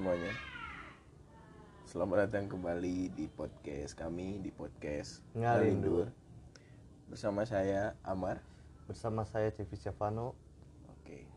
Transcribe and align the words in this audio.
semuanya. 0.00 0.32
Selamat 1.84 2.24
datang 2.24 2.48
kembali 2.48 3.12
di 3.12 3.28
podcast 3.28 3.92
kami 3.92 4.40
Di 4.40 4.48
podcast 4.48 5.20
Ngalindur. 5.36 6.08
Bersama 7.04 7.44
saya 7.44 7.92
Amar. 8.00 8.40
Bersama 8.88 9.28
saya 9.28 9.52
Civi 9.52 9.76
Stefano 9.76 10.32
Oke. 10.88 11.28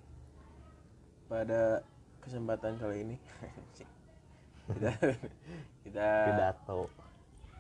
Pada 1.28 1.84
kesempatan 2.24 2.80
kali 2.80 3.04
ini 3.04 3.18
Kita 4.72 4.96
Kita 5.84 6.08
pidato. 6.32 6.88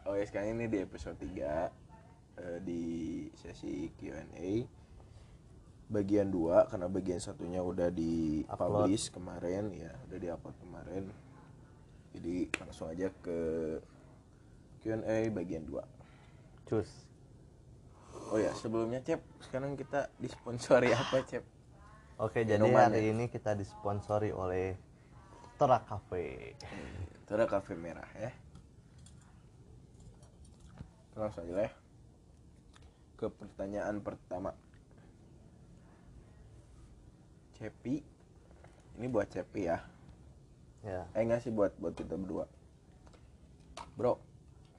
Oh 0.07 0.15
ya 0.15 0.23
sekarang 0.23 0.55
ini 0.55 0.71
di 0.71 0.87
episode 0.87 1.19
3 1.19 1.35
eh, 1.35 2.59
Di 2.63 2.83
sesi 3.35 3.91
Q&A 3.99 4.82
Bagian 5.93 6.33
2 6.33 6.73
Karena 6.73 6.89
bagian 6.89 7.21
satunya 7.21 7.61
udah 7.61 7.93
di 7.93 8.41
Upload. 8.49 8.89
publish 8.89 9.13
kemarin 9.13 9.69
Ya 9.69 9.93
udah 10.09 10.17
di 10.17 10.27
upload 10.33 10.57
kemarin. 10.57 11.03
Jadi 12.17 12.49
langsung 12.57 12.89
aja 12.89 13.09
ke 13.21 13.37
Q&A 14.81 15.29
bagian 15.29 15.63
2 15.69 15.79
cus. 16.67 16.89
Oh 18.33 18.39
ya 18.41 18.51
sebelumnya 18.57 18.99
Cep 19.05 19.21
Sekarang 19.45 19.77
kita 19.77 20.09
disponsori 20.17 20.89
apa 20.93 21.21
Cep? 21.23 21.43
oke 22.21 22.39
jadi 22.45 22.61
Minuman 22.61 22.93
hari 22.93 23.09
ini 23.09 23.25
kita 23.29 23.57
disponsori 23.57 24.29
oleh 24.29 24.77
Tora 25.57 25.81
Cafe. 25.85 26.53
Itu 27.23 27.31
ada 27.37 27.45
kafe 27.45 27.77
merah 27.77 28.09
ya. 28.17 28.31
Langsung 31.13 31.45
aja 31.45 31.53
lah 31.53 31.65
ya. 31.69 31.71
Ke 33.17 33.25
pertanyaan 33.29 34.01
pertama 34.01 34.53
Cepi. 37.63 38.03
Ini 38.99 39.07
buat 39.07 39.31
Cepi 39.31 39.71
ya. 39.71 39.79
Ya. 40.83 41.07
Eh 41.15 41.23
enggak 41.23 41.47
sih 41.47 41.47
buat 41.47 41.71
buat 41.79 41.95
kita 41.95 42.19
berdua. 42.19 42.43
Bro 43.95 44.19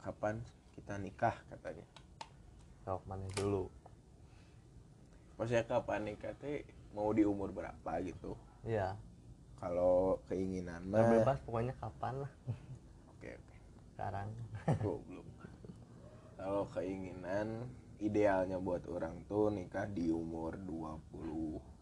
Kapan 0.04 0.44
kita 0.76 1.00
nikah 1.00 1.32
katanya? 1.48 1.88
Sok 2.84 3.00
mana 3.08 3.24
dulu? 3.40 3.72
Maksudnya 5.40 5.64
kapan 5.64 6.12
nikah 6.12 6.36
teh 6.36 6.60
Mau 6.92 7.08
di 7.16 7.24
umur 7.24 7.56
berapa 7.56 7.92
gitu? 8.04 8.36
Ya 8.68 9.00
Kalau 9.56 10.20
keinginan 10.28 10.84
mah. 10.84 11.08
bebas 11.08 11.40
pokoknya 11.40 11.72
kapan 11.80 12.28
lah. 12.28 12.32
Oke 13.16 13.32
oke. 13.32 13.56
Sekarang. 13.96 14.28
Goblok. 14.84 15.24
Kalau 16.36 16.68
keinginan 16.68 17.64
idealnya 17.96 18.60
buat 18.60 18.84
orang 18.92 19.24
tuh 19.24 19.48
nikah 19.48 19.88
di 19.88 20.12
umur 20.12 20.60
20 20.60 21.73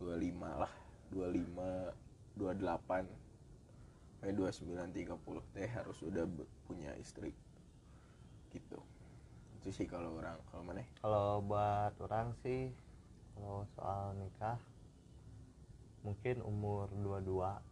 25 0.00 0.62
lah 0.62 0.72
25 1.10 1.92
28 2.38 3.06
eh 4.18 4.34
29 4.34 4.66
30 4.94 5.54
teh 5.54 5.68
harus 5.70 5.98
udah 6.02 6.24
punya 6.66 6.90
istri 6.98 7.30
gitu. 8.50 8.78
Itu 9.58 9.68
sih 9.70 9.86
kalau 9.86 10.18
orang 10.18 10.38
kalau 10.50 10.62
mana? 10.66 10.82
Kalau 10.98 11.38
buat 11.42 11.94
orang 12.02 12.34
sih 12.42 12.70
kalau 13.34 13.62
soal 13.78 14.14
nikah 14.18 14.58
mungkin 16.02 16.42
umur 16.42 16.90
22 16.94 17.62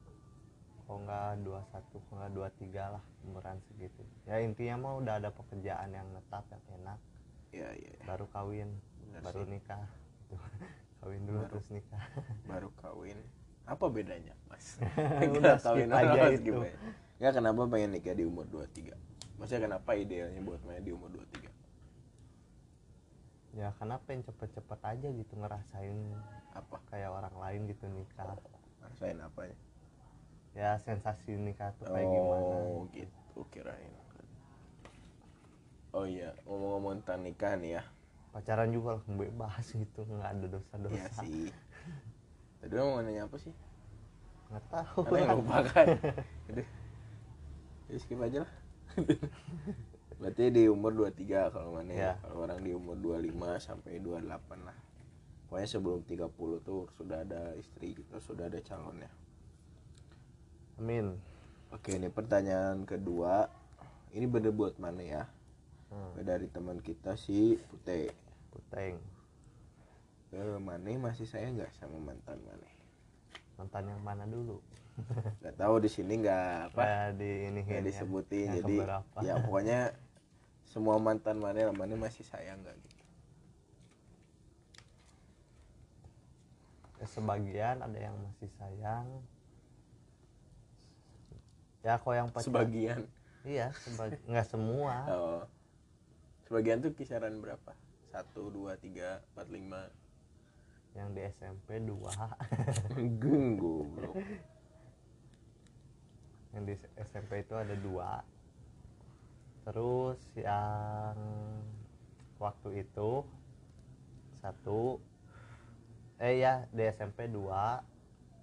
kalau 0.87 1.03
nggak 1.03 1.43
21 1.43 2.07
kalau 2.07 2.17
nggak 2.23 2.33
23 2.63 2.95
lah 2.95 3.03
umuran 3.27 3.59
segitu. 3.67 4.03
Ya 4.23 4.39
intinya 4.39 4.75
mah 4.79 4.95
udah 5.03 5.15
ada 5.19 5.31
pekerjaan 5.35 5.91
yang 5.91 6.07
tetap 6.15 6.47
yang 6.51 6.63
enak. 6.79 6.99
Ya 7.51 7.69
ya 7.75 7.91
ya. 7.91 8.03
baru 8.07 8.27
kawin 8.31 8.71
Bener 9.03 9.23
baru 9.23 9.43
sih. 9.47 9.51
nikah 9.51 9.83
kawin 11.02 11.22
dulu 11.27 11.41
Baru. 11.44 11.50
terus 11.52 11.66
nikah. 11.72 12.02
Baru 12.50 12.69
kawin. 12.80 13.19
Apa 13.66 13.84
bedanya 13.91 14.34
mas? 14.47 14.78
Udah 15.36 15.58
kawin 15.58 15.91
aja 15.91 16.30
itu. 16.30 16.55
aja. 16.55 16.78
nggak 17.16 17.33
kenapa 17.33 17.64
pengen 17.72 17.97
nikah 17.97 18.12
di 18.12 18.28
umur 18.28 18.45
23 18.52 18.92
maksudnya 19.40 19.73
kenapa 19.73 19.96
idealnya 19.96 20.36
buat 20.45 20.61
main 20.68 20.85
di 20.85 20.92
umur 20.92 21.08
23 21.17 21.48
ya 23.56 23.73
karena 23.80 23.96
pengen 24.05 24.20
cepet-cepet 24.29 24.80
aja 24.85 25.08
gitu 25.17 25.33
ngerasain 25.40 25.96
apa? 26.52 26.77
kayak 26.92 27.08
orang 27.08 27.36
lain 27.40 27.61
gitu 27.73 27.89
nikah. 27.89 28.36
Rasain 28.85 29.17
apanya? 29.17 29.56
Ya 30.52 30.77
sensasi 30.77 31.36
nikah 31.40 31.73
tuh 31.80 31.89
kayak 31.89 32.05
gimana 32.05 32.56
oh 32.56 32.85
gitu 32.92 33.40
kirain. 33.48 33.92
Oh 35.96 36.05
iya 36.05 36.36
ngomong-ngomong 36.45 37.01
tentang 37.01 37.24
nikah 37.24 37.56
nih 37.56 37.80
ya 37.80 37.83
pacaran 38.36 38.69
juga 38.69 39.01
langsung 39.01 39.17
bebas 39.17 39.64
gitu 39.73 40.05
nggak 40.05 40.29
ada 40.36 40.47
dosa-dosa. 40.52 40.92
Iya 40.92 41.08
sih. 41.24 41.48
Tadi 42.61 42.73
mau 42.77 43.01
nanya 43.01 43.24
apa 43.24 43.36
sih? 43.41 43.55
Nggak 44.52 44.64
tahu. 44.69 44.98
Karena 45.08 45.19
yang 45.24 45.39
lupa 45.41 45.58
kan. 45.64 45.86
Jadi, 46.52 46.63
ya 47.89 47.97
skip 47.97 48.20
aja 48.20 48.39
lah. 48.45 48.52
Berarti 50.20 50.45
di 50.52 50.63
umur 50.69 50.92
23 50.92 51.52
kalau 51.57 51.80
mana 51.80 51.92
ya. 51.97 52.01
Ya. 52.01 52.13
kalau 52.20 52.45
orang 52.45 52.61
di 52.61 52.77
umur 52.77 53.01
25 53.01 53.33
sampai 53.57 53.97
28 54.05 54.68
lah. 54.68 54.77
Pokoknya 55.48 55.68
sebelum 55.73 56.01
30 56.05 56.68
tuh 56.68 56.92
sudah 57.01 57.24
ada 57.24 57.57
istri 57.57 57.97
gitu 57.97 58.20
sudah 58.20 58.53
ada 58.53 58.61
calonnya 58.61 59.08
amin. 60.77 61.17
Oke 61.73 61.97
ini 61.97 62.13
pertanyaan 62.13 62.85
kedua. 62.85 63.48
Ini 64.13 64.24
bener 64.29 64.53
buat 64.53 64.77
mana 64.80 65.03
ya? 65.03 65.24
Hmm, 65.92 66.20
dari 66.24 66.48
teman 66.53 66.80
kita 66.80 67.17
si 67.17 67.57
Pute 67.68 68.13
puteng 68.56 68.96
eh, 70.33 70.56
Mane 70.56 70.92
masih 70.96 71.28
saya 71.28 71.52
nggak 71.52 71.77
sama 71.77 72.00
mantan 72.00 72.40
Mane? 72.48 72.70
Mantan 73.61 73.84
yang 73.92 74.00
mana 74.00 74.24
dulu? 74.24 74.61
Nggak 75.44 75.56
tahu 75.61 75.74
di 75.84 75.92
sini 75.92 76.24
nggak 76.24 76.72
apa? 76.72 76.80
Kayak 76.80 77.08
di 77.20 77.30
ini 77.52 77.61
nggak 77.68 77.84
disebutin 77.84 78.48
yang 78.48 78.56
jadi 78.64 78.77
keberapa. 78.80 79.18
ya 79.20 79.34
pokoknya 79.44 79.80
semua 80.64 80.96
mantan 80.96 81.36
Mane 81.36 81.68
Mane 81.77 81.94
masih 82.00 82.24
sayang 82.24 82.64
nggak 82.64 82.77
gitu. 82.80 83.05
Ya, 86.96 87.06
sebagian 87.12 87.77
ada 87.84 87.98
yang 88.00 88.17
masih 88.24 88.48
sayang. 88.56 89.05
Ya 91.84 92.00
kok 92.00 92.12
yang 92.17 92.28
pacar 92.33 92.48
sebagian? 92.48 93.00
Iya 93.44 93.68
sebag 93.84 94.17
nggak 94.24 94.48
semua. 94.48 94.96
Oh. 95.12 95.44
sebagian 96.46 96.78
tuh 96.78 96.94
kisaran 96.94 97.42
berapa 97.42 97.74
satu 98.11 98.48
dua 98.52 98.78
tiga 98.78 99.22
empat 99.34 99.46
lima. 99.50 99.83
Yang 100.96 101.08
di 101.12 101.20
SMP 101.36 101.68
dua. 101.84 102.12
Geng 102.96 103.61
goblok. 103.61 104.17
Yang 106.56 106.62
di 106.64 106.74
SMP 107.05 107.44
itu 107.44 107.52
ada 107.52 107.74
dua. 107.77 108.24
Terus 109.68 110.17
yang 110.39 111.17
waktu 112.40 112.86
itu 112.86 113.27
satu. 114.40 114.96
Eh 116.17 116.40
ya 116.40 116.64
di 116.73 116.83
SMP 116.88 117.28
dua. 117.28 117.84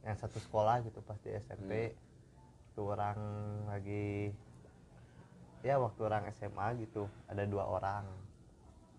Yang 0.05 0.27
satu 0.27 0.37
sekolah 0.37 0.85
gitu 0.85 1.01
pas 1.01 1.17
di 1.25 1.33
SMP 1.33 1.97
itu 2.73 2.81
orang 2.81 3.17
lagi 3.69 4.29
ya 5.65 5.81
waktu 5.81 6.01
orang 6.05 6.29
SMA 6.37 6.85
gitu. 6.85 7.09
Ada 7.25 7.49
dua 7.49 7.65
orang 7.65 8.05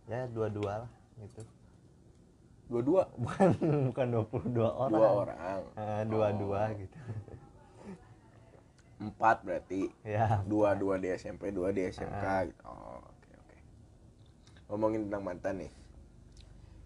ya 0.04 0.28
dua-dua 0.28 0.84
lah 0.84 0.90
gitu. 1.20 1.42
Dua-dua? 2.64 3.02
Bukan 3.22 3.48
bukan 3.92 4.06
22 4.24 4.64
orang. 4.64 4.92
Dua 4.92 5.08
orang. 5.24 5.38
Eh, 5.76 6.02
dua-dua 6.08 6.60
Oh. 6.64 6.76
gitu. 6.76 6.98
Empat 9.04 9.36
berarti? 9.44 9.92
Ya. 10.00 10.40
Dua 10.48 10.72
dua 10.72 10.96
di 10.96 11.12
SMP 11.12 11.52
dua 11.52 11.74
di 11.74 11.84
SMK 11.84 12.24
Ah. 12.24 12.40
gitu. 12.48 12.62
oh 12.64 13.04
oke 13.04 13.30
oke. 13.36 13.56
Ngomongin 14.70 15.00
tentang 15.08 15.22
mantan 15.24 15.54
nih. 15.60 15.72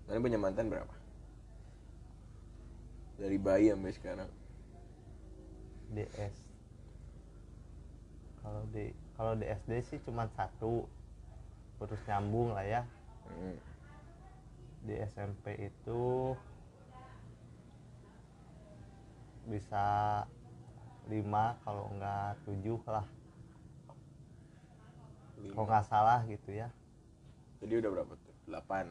Mana 0.08 0.18
punya 0.18 0.38
mantan 0.40 0.66
berapa? 0.66 0.94
Dari 3.18 3.38
bayi 3.38 3.70
sampai 3.70 3.94
sekarang. 3.94 4.30
DS 5.88 6.34
kalau 8.38 8.64
di 8.72 8.92
kalau 9.12 9.32
di 9.34 9.44
SD 9.44 9.72
sih 9.84 9.98
cuma 10.02 10.24
satu. 10.32 10.88
Terus 11.78 12.02
nyambung 12.08 12.52
lah 12.52 12.66
ya 12.66 12.82
Hmm. 13.28 13.56
di 14.88 14.94
SMP 15.04 15.52
itu 15.58 16.32
bisa 19.48 19.84
lima 21.08 21.56
kalau 21.64 21.88
enggak 21.92 22.36
tujuh 22.44 22.80
lah 22.84 23.06
kalau 25.56 25.64
nggak 25.64 25.86
salah 25.88 26.20
gitu 26.28 26.52
ya 26.52 26.68
jadi 27.64 27.80
udah 27.80 27.90
berapa 27.90 28.12
tuh 28.12 28.34
delapan 28.44 28.84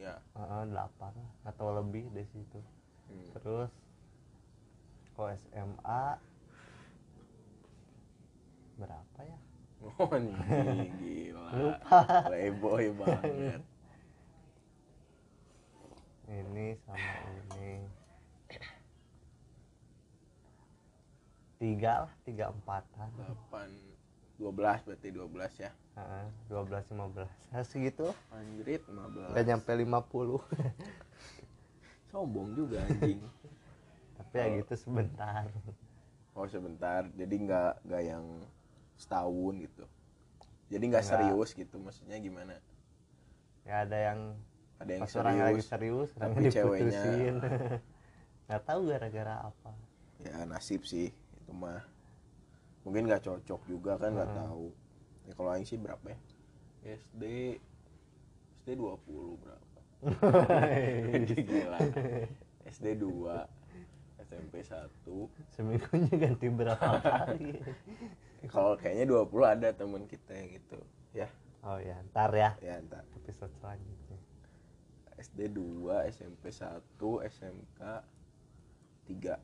ya 0.00 0.16
delapan 0.64 1.12
atau 1.44 1.66
lebih 1.76 2.08
dari 2.12 2.28
situ 2.32 2.60
Hmm. 3.10 3.26
terus 3.34 3.72
kalau 5.18 5.34
SMA 5.34 6.04
berapa 8.78 9.20
ya 9.26 9.38
Oh, 9.80 10.12
gila. 11.00 11.74
Playboy 12.28 12.92
banget. 12.94 13.64
Ini 16.30 16.78
sama 16.86 17.12
ini. 17.58 17.82
Tiga 21.60 22.08
lah 22.08 22.12
tiga 22.24 22.48
empatan. 22.54 23.08
Delapan 23.18 23.68
dua 24.40 24.50
belas 24.54 24.78
berarti 24.86 25.08
dua 25.12 25.28
belas 25.28 25.52
ya? 25.60 25.70
Dua 26.48 26.64
belas 26.64 26.88
lima 26.88 27.06
belas. 27.12 27.28
Nah, 27.52 27.60
segitu. 27.66 28.08
Anjrit 28.32 28.80
lima 28.88 29.06
belas. 29.12 29.28
Nggak 29.34 29.44
nyampe 29.44 29.70
50 29.76 30.40
sombong 32.10 32.48
juga 32.56 32.80
anjing. 32.88 33.20
Tapi 34.16 34.34
ya 34.34 34.46
gitu 34.62 34.74
sebentar. 34.78 35.44
Oh 36.32 36.48
sebentar. 36.48 37.04
Jadi 37.12 37.34
nggak 37.44 37.84
nggak 37.84 38.02
yang 38.06 38.24
setahun 38.96 39.54
gitu. 39.68 39.84
Jadi 40.70 40.84
Nggak. 40.86 41.04
serius 41.04 41.50
gitu 41.52 41.76
maksudnya 41.82 42.16
gimana? 42.22 42.54
Ya 43.66 43.84
ada 43.84 43.98
yang 43.98 44.38
ada 44.80 44.90
yang 44.90 45.02
pas 45.02 45.12
orang 45.14 45.36
lagi 45.36 45.60
serius 45.60 46.08
serius 46.08 46.10
tapi 46.16 46.40
ceweknya- 46.48 47.04
diputusin. 47.04 47.34
Nggak 48.48 48.62
tahu 48.64 48.80
gara-gara 48.88 49.34
apa. 49.44 49.70
Ya 50.18 50.36
nasib 50.42 50.82
sih 50.82 51.08
itu 51.12 51.52
mah. 51.52 51.84
Mungkin 52.82 53.04
nggak 53.06 53.22
cocok 53.22 53.60
juga 53.64 53.94
kan 53.94 54.10
nggak 54.10 54.30
Hmm. 54.30 54.40
tahu. 54.40 54.66
Ya 55.22 55.32
kalau 55.34 55.50
aing 55.50 55.62
sih 55.62 55.76
berapa 55.76 56.02
ya? 56.02 56.18
SD 56.96 57.22
SD 58.58 58.68
20 58.74 59.36
berapa? 59.36 59.78
Gila. 61.28 61.78
SD 62.66 62.86
2 62.96 63.46
SMP 64.22 64.54
1 64.62 64.88
seminggunya 65.50 66.14
ganti 66.18 66.46
berapa 66.48 66.88
kali? 66.98 67.52
Kalau 68.46 68.74
kayaknya 68.74 69.04
20 69.06 69.28
ada 69.44 69.68
temen 69.70 70.06
kita 70.06 70.32
yang 70.32 70.48
gitu 70.50 70.78
ya. 71.12 71.28
Oh 71.60 71.76
ya 71.76 72.00
ntar 72.08 72.32
ya. 72.32 72.56
Ya 72.58 72.78
entar 72.78 73.04
episode 73.14 73.52
selanjutnya 73.54 74.16
SD 75.20 75.52
2 75.52 76.10
SMP 76.10 76.48
1 76.48 76.80
SMK 77.36 77.80
3 79.06 79.36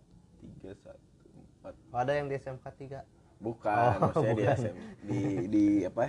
3 0.64 0.72
1 0.72 0.96
4 1.64 1.92
oh, 1.92 1.98
ada 2.00 2.12
yang 2.16 2.26
di 2.32 2.34
SMK 2.40 2.64
3 2.64 3.44
bukan 3.44 3.76
Oh, 4.00 4.08
maksudnya 4.08 4.32
di 4.32 4.42
bukan. 4.42 4.56
SM 4.56 4.76
di 5.04 5.20
di 5.52 5.64
apa 5.84 6.08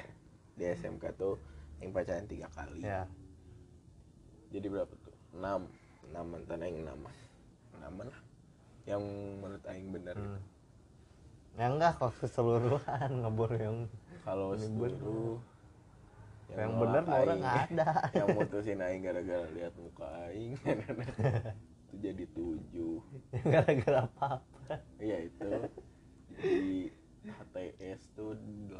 di 0.56 0.64
SMK 0.64 1.04
tuh 1.20 1.36
yang 1.78 1.94
pacaran 1.94 2.26
tiga 2.26 2.50
kali. 2.50 2.82
Ya. 2.82 3.06
Jadi 4.50 4.66
berapa 4.72 4.90
tuh? 5.06 5.14
6 5.38 5.44
6 6.16 6.32
mantan 6.32 6.64
aing 6.64 6.82
6 6.82 6.96
6 7.84 8.10
lah 8.10 8.20
yang 8.88 9.04
menurut 9.44 9.64
aing 9.68 9.90
benar 9.92 10.16
hmm. 10.16 10.40
ya 11.60 11.68
enggak 11.68 12.00
kok 12.00 12.16
keseluruhan 12.24 13.12
ngebor 13.22 13.52
yang 13.60 13.78
kalau 14.24 14.56
seluruh 14.56 15.38
yang, 16.56 16.72
nolak 16.72 16.82
bener 16.84 17.04
mah 17.04 17.20
orang. 17.20 17.38
nggak 17.44 17.60
ada. 17.72 17.90
Yang 18.16 18.28
mutusin 18.40 18.80
aing 18.80 19.04
gara-gara 19.04 19.48
lihat 19.52 19.74
muka 19.76 20.08
aing. 20.32 20.56
Itu 21.88 21.96
jadi 22.00 22.24
tujuh. 22.32 23.04
Gara-gara 23.44 24.00
apa 24.08 24.40
apa 24.40 24.80
iya 25.04 25.28
itu. 25.28 25.52
Di 26.40 26.92
HTS 27.28 28.02
tuh 28.16 28.36
8 28.72 28.78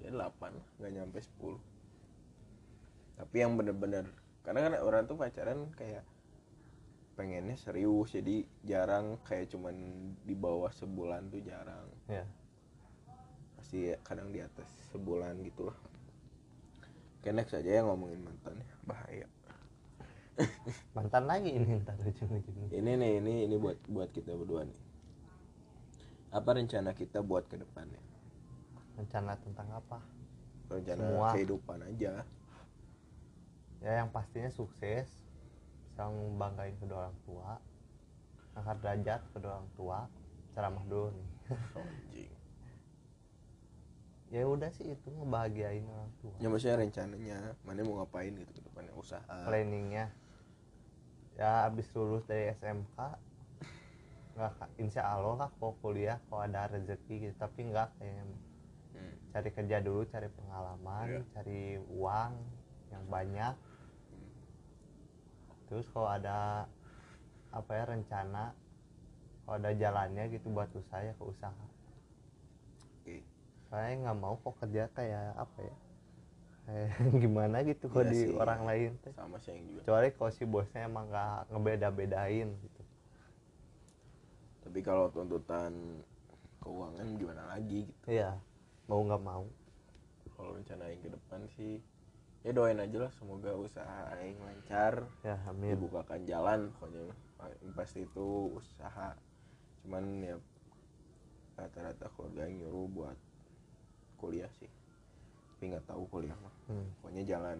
ya 0.00 0.10
8 0.10 0.80
nggak 0.80 0.92
nyampe 0.96 1.20
10 1.20 1.60
tapi 3.20 3.36
yang 3.36 3.52
bener-bener 3.52 4.08
karena 4.40 4.64
kan 4.64 4.72
orang 4.80 5.04
tuh 5.04 5.20
pacaran 5.20 5.68
kayak 5.76 6.00
pengennya 7.20 7.52
serius. 7.60 8.16
Jadi 8.16 8.48
jarang 8.64 9.20
kayak 9.28 9.52
cuman 9.52 9.76
di 10.24 10.32
bawah 10.32 10.72
sebulan 10.72 11.28
tuh 11.28 11.44
jarang. 11.44 11.84
Ya 12.08 12.24
pasti 13.70 13.86
kadang 14.02 14.34
di 14.34 14.42
atas 14.42 14.66
sebulan 14.90 15.46
gitu 15.46 15.70
lah 15.70 15.78
Oke 17.22 17.30
next 17.30 17.54
aja 17.54 17.78
yang 17.78 17.86
ngomongin 17.86 18.18
mantan 18.18 18.58
ya. 18.58 18.74
Bahaya. 18.82 19.28
Mantan 20.96 21.28
lagi 21.28 21.52
ini 21.52 21.84
ntar 21.84 22.00
ujung-ujungnya. 22.00 22.72
Ini 22.72 22.90
nih 22.96 23.12
ini 23.20 23.32
ini 23.44 23.56
buat 23.60 23.76
buat 23.86 24.08
kita 24.10 24.34
berdua 24.34 24.64
nih. 24.66 24.80
Apa 26.32 26.56
rencana 26.56 26.96
kita 26.96 27.22
buat 27.22 27.46
ke 27.46 27.60
depannya 27.60 28.00
rencana 28.98 29.38
tentang 29.38 29.68
apa? 29.70 30.02
Rencana 30.72 31.00
Semua. 31.06 31.28
kehidupan 31.36 31.78
aja. 31.92 32.26
Ya 33.84 33.92
yang 34.02 34.10
pastinya 34.10 34.50
sukses 34.50 35.06
bisa 35.86 36.08
membanggain 36.10 36.74
kedua 36.80 37.06
orang 37.06 37.18
tua 37.22 37.62
angkat 38.58 38.76
derajat 38.82 39.20
kedua 39.30 39.60
orang 39.60 39.70
tua 39.78 39.98
ceramah 40.56 40.84
dulu 40.88 41.14
nih. 41.14 41.28
Anjing 41.78 42.39
ya 44.30 44.46
udah 44.46 44.70
sih 44.70 44.86
itu 44.86 45.08
ngebahagiain 45.10 45.82
orang 45.84 46.10
tua. 46.22 46.34
Ya 46.38 46.46
maksudnya 46.46 46.78
rencananya 46.78 47.38
mana 47.66 47.82
mau 47.82 47.98
ngapain 47.98 48.30
gitu 48.30 48.50
ke 48.50 48.62
depannya? 48.62 48.94
Usaha. 48.94 49.36
Planningnya. 49.44 50.14
Ya 51.34 51.66
abis 51.66 51.90
lulus 51.94 52.22
dari 52.24 52.54
SMK 52.54 52.96
nggak 54.30 54.52
insya 54.78 55.02
Allah 55.04 55.34
lah 55.36 55.50
kalau 55.58 55.74
kuliah 55.82 56.22
kalau 56.30 56.46
ada 56.46 56.70
rezeki 56.70 57.28
gitu. 57.28 57.34
Tapi 57.36 57.60
nggak 57.68 57.88
kayak 57.98 58.24
Hmm. 58.90 59.14
cari 59.30 59.50
kerja 59.54 59.78
dulu 59.78 60.02
cari 60.04 60.26
pengalaman 60.28 61.06
Iya. 61.06 61.22
cari 61.30 61.60
uang 61.90 62.32
yang 62.90 63.04
banyak. 63.06 63.54
Terus 65.66 65.86
kalau 65.90 66.10
ada 66.10 66.66
apa 67.50 67.70
ya 67.70 67.84
rencana 67.86 68.50
kalau 69.42 69.58
ada 69.58 69.70
jalannya 69.74 70.26
gitu 70.30 70.50
buat 70.50 70.70
usaha 70.70 71.02
ya 71.02 71.14
ke 71.14 71.22
usaha 71.22 71.64
saya 73.70 73.94
nggak 73.96 74.18
mau 74.18 74.34
kok 74.36 74.58
kerja 74.58 74.90
kayak 74.90 75.38
apa 75.38 75.58
ya? 75.62 75.76
Kayak 76.66 76.90
gimana 77.22 77.56
gitu 77.62 77.84
kok 77.86 78.02
Iya 78.02 78.10
di 78.10 78.20
sih. 78.26 78.34
orang 78.34 78.60
lain 78.66 78.90
teh. 79.00 79.12
Sama 79.14 79.36
sih 79.38 79.50
yang 79.54 79.62
juga. 79.64 79.80
Kecuali 79.82 80.08
kalau 80.12 80.30
si 80.30 80.44
bosnya 80.44 80.80
emang 80.84 81.06
nggak 81.08 81.38
ngebeda-bedain 81.50 82.48
gitu. 82.60 82.82
Tapi 84.60 84.78
kalau 84.82 85.08
tuntutan 85.10 85.72
keuangan 86.60 87.06
gimana 87.16 87.42
lagi 87.48 87.88
gitu? 87.88 88.04
Iya 88.06 88.36
mau 88.86 89.00
nggak 89.06 89.22
mau. 89.22 89.44
Kalau 90.34 90.50
rencana 90.56 90.84
yang 90.88 91.00
ke 91.00 91.10
depan 91.10 91.40
sih 91.54 91.78
ya 92.40 92.56
doain 92.56 92.80
aja 92.80 92.96
lah 93.04 93.12
semoga 93.12 93.52
usaha 93.52 94.08
aing 94.16 94.40
lancar 94.40 95.04
ya 95.20 95.36
amin. 95.44 95.76
dibukakan 95.76 96.20
jalan 96.24 96.60
pokoknya. 96.76 97.12
Pasti 97.72 98.02
itu 98.04 98.26
usaha. 98.52 99.14
Cuman 99.80 100.04
ya 100.20 100.36
rata-rata 101.56 102.08
keluarga 102.16 102.48
yang 102.48 102.56
nyuruh 102.64 102.88
buat 102.88 103.18
kuliah 104.20 104.52
sih. 104.60 104.68
Tapi 105.56 105.72
nggak 105.72 105.88
tahu 105.88 106.04
kuliah 106.12 106.36
mah. 106.36 106.54
Hmm. 106.68 106.86
pokoknya 107.00 107.24
jalan 107.26 107.58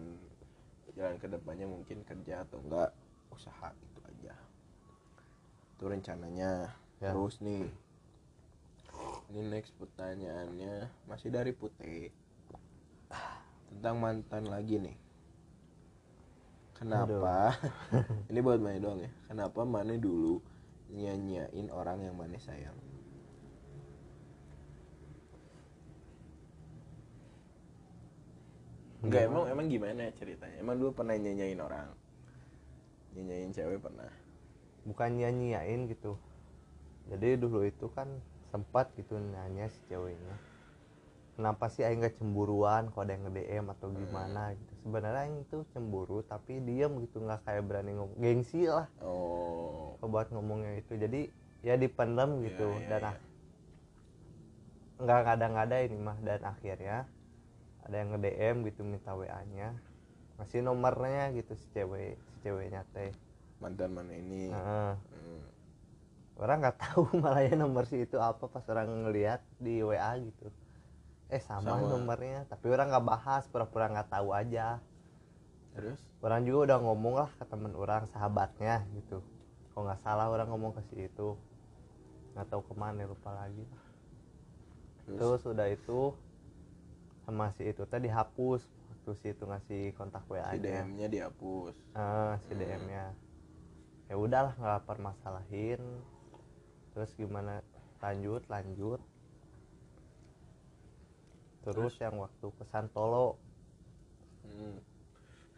jalan 0.95 1.15
ke 1.19 1.27
depannya 1.27 1.67
mungkin 1.67 2.05
kerja 2.05 2.45
atau 2.45 2.61
enggak 2.61 2.93
usaha 3.33 3.73
itu 3.73 3.99
aja. 4.05 4.33
Itu 5.75 5.89
rencananya. 5.89 6.77
Ya. 7.01 7.17
terus 7.17 7.41
nih 7.41 7.65
ini 9.33 9.41
next 9.49 9.73
pertanyaannya 9.81 10.85
masih 11.09 11.33
dari 11.33 11.49
Putih 11.49 12.13
tentang 13.71 13.97
mantan 13.97 14.45
lagi 14.51 14.77
nih. 14.77 14.97
Kenapa? 16.75 17.55
Ini 18.29 18.39
buat 18.43 18.59
mana 18.59 18.81
doang 18.81 18.99
ya. 18.99 19.11
Kenapa 19.29 19.63
mana 19.63 19.95
dulu 19.95 20.43
nyanyain 20.91 21.71
orang 21.71 22.03
yang 22.03 22.17
mana 22.19 22.35
sayang 22.41 22.75
Enggak 29.01 29.21
emang 29.29 29.43
emang 29.53 29.67
gimana 29.73 30.03
ceritanya? 30.19 30.55
Emang 30.61 30.75
dulu 30.79 30.91
pernah 30.97 31.15
nyanyain 31.17 31.59
orang? 31.59 31.89
Nyanyain 33.15 33.51
cewek 33.55 33.79
pernah. 33.85 34.11
bukan 34.81 35.09
nyanyiain 35.19 35.85
gitu. 35.93 36.17
Jadi 37.09 37.37
dulu 37.37 37.59
itu 37.65 37.85
kan 37.93 38.07
sempat 38.51 38.85
gitu 38.97 39.17
nanya 39.21 39.69
si 39.69 39.79
ceweknya 39.89 40.35
kenapa 41.35 41.73
sih 41.73 41.81
Aing 41.81 42.05
gak 42.05 42.21
cemburuan? 42.21 42.91
Kalau 42.93 43.01
ada 43.01 43.17
yang 43.17 43.23
nge-DM 43.25 43.65
atau 43.73 43.87
gimana? 43.89 44.53
Gitu. 44.53 44.73
Sebenarnya 44.85 45.21
Aing 45.25 45.37
itu 45.41 45.57
cemburu 45.73 46.21
tapi 46.21 46.61
diam 46.61 47.01
gitu 47.01 47.17
nggak 47.23 47.41
kayak 47.47 47.63
berani 47.65 47.97
ngomong. 47.97 48.17
Gengsi 48.21 48.69
lah. 48.69 48.85
Oh. 49.01 49.97
buat 50.05 50.29
ngomongnya 50.29 50.77
itu. 50.81 50.93
Jadi 50.97 51.33
ya 51.65 51.77
dipendam 51.77 52.41
gitu. 52.45 52.67
Iya, 52.77 52.77
iya, 52.77 52.89
dan 52.89 53.01
iya. 53.01 53.11
ak- 53.15 53.25
nggak 55.01 55.19
ngada-ngada 55.25 55.77
ini 55.81 55.97
mah. 55.97 56.17
Dan 56.21 56.41
akhirnya 56.45 56.97
ada 57.85 57.95
yang 57.97 58.09
nge-DM 58.15 58.55
gitu 58.69 58.81
minta 58.85 59.11
WA-nya 59.13 59.73
masih 60.37 60.59
nomornya 60.65 61.29
gitu 61.37 61.53
si 61.53 61.65
cewek 61.73 62.17
si 62.17 62.35
ceweknya 62.45 62.81
teh 62.93 63.13
Mantan 63.61 63.93
mana 63.93 64.13
ini? 64.17 64.49
Heeh. 64.49 64.93
Hmm. 64.97 65.41
orang 66.41 66.57
nggak 66.65 66.77
tahu 66.81 67.01
malah 67.21 67.45
ya 67.45 67.53
nomor 67.53 67.85
si 67.85 68.01
itu 68.01 68.17
apa 68.17 68.49
pas 68.49 68.65
orang 68.73 68.89
ngelihat 69.05 69.41
di 69.61 69.85
WA 69.85 70.17
gitu 70.17 70.49
eh 71.31 71.39
sama, 71.39 71.77
Sama. 71.79 71.87
nomornya 71.87 72.43
tapi 72.49 72.67
orang 72.73 72.89
nggak 72.91 73.05
bahas 73.07 73.43
pura-pura 73.47 73.87
nggak 73.87 74.09
tahu 74.11 74.33
aja 74.33 74.81
Terus? 75.71 75.99
orang 76.19 76.43
juga 76.43 76.59
udah 76.73 76.77
ngomong 76.83 77.13
lah 77.21 77.29
ke 77.39 77.45
temen 77.47 77.71
orang 77.77 78.03
sahabatnya 78.11 78.83
gitu 78.97 79.21
kalau 79.71 79.87
nggak 79.87 80.01
salah 80.03 80.27
orang 80.27 80.49
ngomong 80.51 80.75
ke 80.75 80.81
si 80.91 81.07
itu 81.07 81.37
nggak 82.35 82.47
tahu 82.51 82.61
ke 82.65 82.73
mana 82.75 83.05
lupa 83.07 83.31
lagi 83.31 83.63
Terus? 85.05 85.17
terus 85.19 85.41
udah 85.47 85.67
itu 85.71 85.99
sama 87.31 87.47
si 87.55 87.63
itu 87.63 87.87
tadi 87.87 88.11
dihapus 88.11 88.59
waktu 88.91 89.11
si 89.23 89.27
itu 89.31 89.43
ngasih 89.47 89.95
kontak 89.95 90.27
WA 90.27 90.51
Si 90.51 90.59
nya. 90.59 90.83
DM-nya 90.83 91.07
dihapus. 91.07 91.75
Ah, 91.95 92.35
si 92.43 92.51
Hmm. 92.51 92.59
DM 92.59 92.83
nya 92.91 93.05
ya 94.11 94.19
udahlah 94.19 94.51
nggak 94.59 94.83
permasalahin. 94.83 95.79
Terus 96.91 97.15
gimana? 97.15 97.63
Lanjut 98.03 98.43
lanjut. 98.51 98.99
Terus 101.63 101.95
yang 102.03 102.19
waktu 102.19 102.47
ke 102.51 102.63
Santolo. 102.67 103.39
Hmm. 104.43 104.75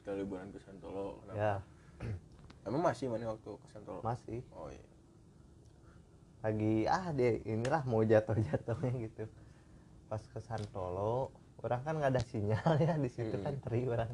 kita 0.04 0.20
liburan 0.20 0.52
ke 0.52 0.60
Santolo 0.62 1.18
kenapa? 1.26 1.40
ya. 1.40 1.54
Emang 2.68 2.84
masih 2.86 3.10
mana 3.10 3.34
waktu 3.34 3.50
ke 3.58 3.68
Santolo? 3.74 4.06
Masih. 4.06 4.46
Oh 4.54 4.70
iya. 4.70 4.86
Lagi 6.44 6.86
ah 6.86 7.10
deh 7.10 7.42
inilah 7.48 7.82
mau 7.88 8.04
jatuh 8.06 8.36
jatuhnya 8.38 8.92
gitu. 9.10 9.26
Pas 10.12 10.22
ke 10.22 10.40
Santolo 10.44 11.32
orang 11.64 11.82
kan 11.82 11.94
nggak 11.96 12.12
ada 12.12 12.24
sinyal 12.28 12.72
ya 12.78 12.94
di 12.96 13.10
situ 13.10 13.36
Hmm. 13.36 13.46
kan 13.48 13.54
teri 13.64 13.82
orang 13.88 14.10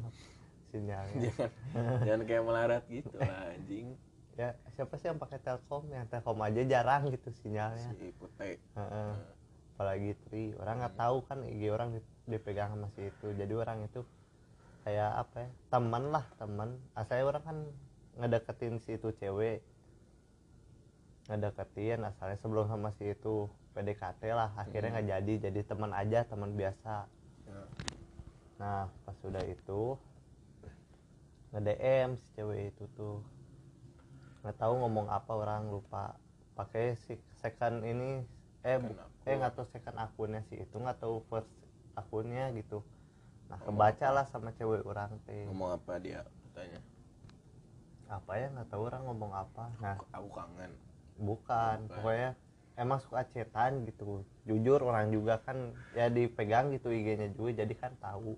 sinyalnya. 0.70 1.30
Jangan 1.74 2.00
jangan 2.06 2.22
kayak 2.24 2.42
melarat 2.46 2.84
gitu 2.86 3.10
lah 3.18 3.42
anjing. 3.54 3.98
Ya 4.38 4.48
siapa 4.72 4.94
sih 4.96 5.10
yang 5.10 5.18
pakai 5.18 5.42
telkom 5.42 5.84
yang 5.90 6.06
telkom 6.06 6.38
aja 6.40 6.62
jarang 6.62 7.10
gitu 7.10 7.28
sinyalnya. 7.42 7.90
Si 7.92 8.14
putih 8.14 8.56
Heeh. 8.78 9.12
apalagi 9.74 10.12
tri. 10.24 10.54
Orang 10.54 10.78
nggak 10.78 10.94
tahu 10.94 11.16
kan 11.26 11.38
IG 11.42 11.62
orang 11.68 11.88
di- 11.92 12.06
dipegang 12.26 12.70
sama 12.72 12.86
si 12.94 13.10
itu. 13.10 13.26
Jadi 13.34 13.52
orang 13.52 13.82
itu 13.82 14.00
kayak 14.86 15.10
apa 15.18 15.36
ya? 15.42 15.48
Teman 15.68 16.04
lah 16.08 16.24
teman 16.38 16.68
asalnya 16.94 17.24
orang 17.26 17.42
kan 17.42 17.56
ngedeketin 18.16 18.78
si 18.78 18.94
itu 18.94 19.10
cewek. 19.10 19.58
Ngedeketin 21.26 22.00
asalnya 22.02 22.38
sebelum 22.38 22.66
sama 22.66 22.94
si 22.94 23.10
itu 23.10 23.50
PDKT 23.74 24.22
lah. 24.30 24.54
Akhirnya 24.54 24.94
nggak 24.94 25.08
jadi. 25.10 25.34
Jadi 25.50 25.60
teman 25.62 25.90
aja 25.90 26.22
teman 26.24 26.54
biasa. 26.54 27.10
Nah 28.60 28.92
pas 29.08 29.16
sudah 29.24 29.40
itu 29.48 29.96
nge 31.50 31.60
DM 31.66 32.10
si 32.20 32.26
cewek 32.36 32.70
itu 32.70 32.84
tuh. 32.94 33.24
Nggak 34.44 34.56
tahu 34.60 34.72
ngomong 34.84 35.08
apa 35.08 35.32
orang 35.34 35.72
lupa. 35.72 36.14
Pakai 36.54 36.94
si 36.94 37.16
second 37.40 37.80
ini 37.82 38.22
eh 38.62 38.76
Second 38.76 39.00
akun. 39.00 39.24
eh 39.26 39.34
nggak 39.40 39.52
tahu 39.56 39.66
second 39.72 39.96
akunnya 39.96 40.40
sih 40.52 40.60
itu 40.60 40.76
nggak 40.76 41.00
tahu 41.00 41.24
first 41.26 41.48
akunnya 41.96 42.52
gitu. 42.52 42.84
Nah 43.48 43.58
kebaca 43.58 44.08
lah 44.12 44.24
sama 44.28 44.52
cewek 44.54 44.84
orang 44.84 45.16
teh 45.24 45.48
ngomong 45.48 45.74
apa 45.74 45.96
dia 45.98 46.20
katanya? 46.52 46.80
Apa 48.12 48.32
ya 48.36 48.46
nggak 48.52 48.68
tahu 48.68 48.82
orang 48.86 49.02
ngomong 49.08 49.32
apa. 49.34 49.64
Nah 49.80 49.96
aku 50.12 50.28
kangen. 50.36 50.72
bukan 51.20 51.84
Bukan. 51.84 51.96
pokoknya 52.00 52.30
emang 52.76 52.98
suka 53.00 53.24
cetan 53.28 53.84
gitu. 53.88 54.22
Jujur 54.46 54.80
orang 54.80 55.10
juga 55.10 55.40
kan 55.42 55.72
ya 55.92 56.06
dipegang 56.08 56.70
gitu 56.72 56.88
IG-nya 56.88 57.32
juga 57.34 57.64
jadi 57.64 57.74
kan 57.74 57.92
tahu 57.98 58.36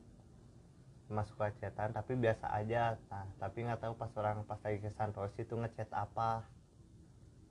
emang 1.12 1.28
suka 1.28 1.52
cetan 1.60 1.92
tapi 1.92 2.16
biasa 2.16 2.48
aja. 2.56 2.96
Nah 3.12 3.28
tapi 3.36 3.68
nggak 3.68 3.84
tahu 3.84 3.92
pas 4.00 4.08
orang 4.16 4.40
pas 4.48 4.56
lagi 4.64 4.80
ke 4.80 4.88
Santos 4.88 5.36
itu 5.36 5.52
ngechat 5.52 5.92
apa. 5.92 6.40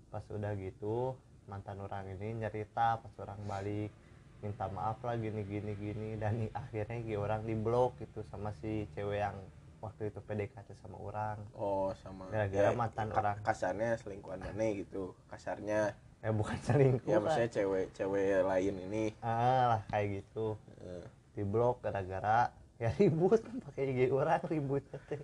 Pas 0.10 0.26
udah 0.34 0.58
gitu 0.58 1.14
mantan 1.46 1.78
orang 1.78 2.10
ini 2.10 2.42
nyerita 2.42 2.98
pas 2.98 3.14
orang 3.22 3.38
balik 3.46 3.94
minta 4.42 4.66
maaf 4.74 4.98
lah 5.06 5.14
gini 5.14 5.46
gini 5.46 5.78
gini. 5.78 6.10
Dan 6.18 6.50
akhirnya 6.58 6.98
gi 7.06 7.16
orang 7.16 7.46
di 7.46 7.54
blok 7.54 8.02
gitu 8.02 8.26
sama 8.34 8.50
si 8.58 8.90
cewek 8.98 9.22
yang 9.22 9.38
waktu 9.78 10.10
itu 10.10 10.18
PDKT 10.26 10.74
sama 10.82 10.98
orang. 10.98 11.38
Oh 11.54 11.94
sama. 12.02 12.34
Gara-gara 12.34 12.74
mantan 12.74 13.14
ka- 13.14 13.22
orang. 13.22 13.38
kasarnya 13.46 13.94
selingkuhan 14.02 14.42
mana 14.42 14.66
gitu. 14.74 15.14
Kasarnya 15.30 15.94
eh 16.22 16.34
bukan 16.34 16.58
selingkuh 16.66 17.14
ya 17.14 17.18
lah. 17.22 17.22
maksudnya 17.30 17.50
cewek 17.54 17.86
cewek 17.94 18.42
lain 18.42 18.76
ini. 18.90 19.06
Ah 19.22 19.78
lah 19.78 19.82
kayak 19.94 20.26
gitu. 20.26 20.58
Eh, 20.82 21.06
di 21.38 21.46
blok 21.46 21.86
gara-gara 21.86 22.50
ya 22.82 22.90
ribut. 22.98 23.42
Pakai 23.70 23.94
IG 23.94 24.00
orang 24.10 24.42
ributnya 24.50 24.98
teh 25.06 25.22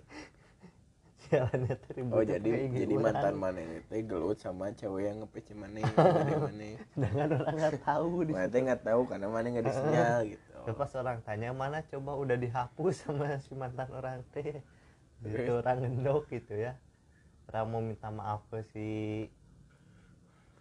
sialannya 1.26 1.74
teh 1.74 1.90
ribut 1.98 2.14
oh 2.14 2.22
jadi 2.22 2.50
jadi 2.70 2.94
mantan 2.94 3.34
mana 3.34 3.58
ini? 3.58 3.82
Teh 3.90 4.00
gelut 4.06 4.38
sama 4.38 4.70
cewek 4.70 5.10
yang 5.10 5.26
ngepece 5.26 5.52
mana 5.58 5.82
mana. 5.98 6.66
Sedangkan 6.94 7.28
orang 7.42 7.56
nggak 7.58 7.76
tahu 7.82 8.10
di 8.22 8.32
mana 8.32 8.46
teh 8.46 8.60
nggak 8.62 8.82
tahu 8.86 9.00
karena 9.10 9.26
mana 9.26 9.46
nggak 9.50 9.66
disinyal 9.66 10.18
gitu. 10.30 10.54
Pas 10.78 10.92
orang 10.94 11.18
tanya 11.26 11.50
mana 11.50 11.82
coba 11.82 12.12
udah 12.14 12.36
dihapus 12.38 12.94
sama 13.02 13.34
si 13.42 13.52
mantan 13.58 13.90
orang 13.90 14.22
teh? 14.30 14.62
Itu 15.26 15.58
orang 15.58 15.82
ngendok 15.82 16.30
gitu 16.30 16.54
ya. 16.54 16.78
Orang 17.50 17.74
mau 17.74 17.82
minta 17.82 18.08
maaf 18.14 18.46
ke 18.54 18.62
si 18.70 18.88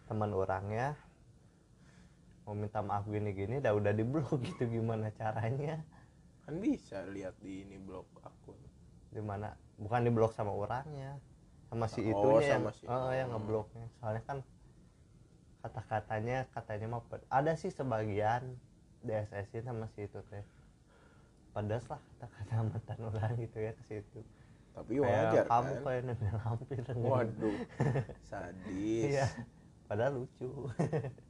teman 0.07 0.31
orangnya 0.31 0.95
mau 2.47 2.55
minta 2.55 2.79
maaf 2.79 3.03
gini-gini 3.11 3.59
dah 3.59 3.75
udah 3.75 3.91
di 3.91 4.07
blok 4.07 4.39
gitu 4.39 4.71
gimana 4.71 5.11
caranya 5.19 5.83
kan 6.47 6.55
bisa 6.63 7.03
lihat 7.11 7.35
di 7.43 7.67
ini 7.67 7.75
blog 7.75 8.07
akun. 8.23 8.55
Di 9.11 9.19
mana? 9.19 9.51
Bukan 9.75 9.99
di 10.07 10.11
blok 10.15 10.31
sama 10.31 10.55
orangnya 10.55 11.19
sama 11.67 11.85
si 11.91 11.99
Oh, 11.99 12.15
itunya 12.15 12.47
sama 12.55 12.71
yang 12.71 12.75
si- 12.79 12.87
oh, 12.87 13.11
yang 13.11 13.29
ngebloknya 13.35 13.85
soalnya 13.99 14.23
kan 14.23 14.37
kata-katanya 15.59 16.47
katanya 16.55 16.87
mah 16.87 17.03
ped- 17.11 17.27
ada 17.27 17.51
sih 17.59 17.67
sebagian 17.75 18.55
DSS 19.03 19.67
sama 19.67 19.85
si 19.91 20.07
itu 20.07 20.19
teh. 20.31 20.43
Pedas 21.51 21.83
lah 21.91 21.99
kata-kata 21.99 22.53
mantan 22.71 22.99
orang 23.03 23.33
gitu 23.43 23.57
ya 23.59 23.71
ke 23.75 23.83
situ. 23.91 24.19
Tapi 24.71 24.93
kayak 25.03 25.03
wajar 25.03 25.45
kamu 25.51 25.73
kan? 25.75 25.83
kayak 25.83 26.01
nenek 26.07 26.31
lampir. 26.39 26.79
Waduh 26.95 27.55
sadis. 28.31 29.03
Iya 29.11 29.27
padahal 29.87 30.13
lucu 30.23 30.47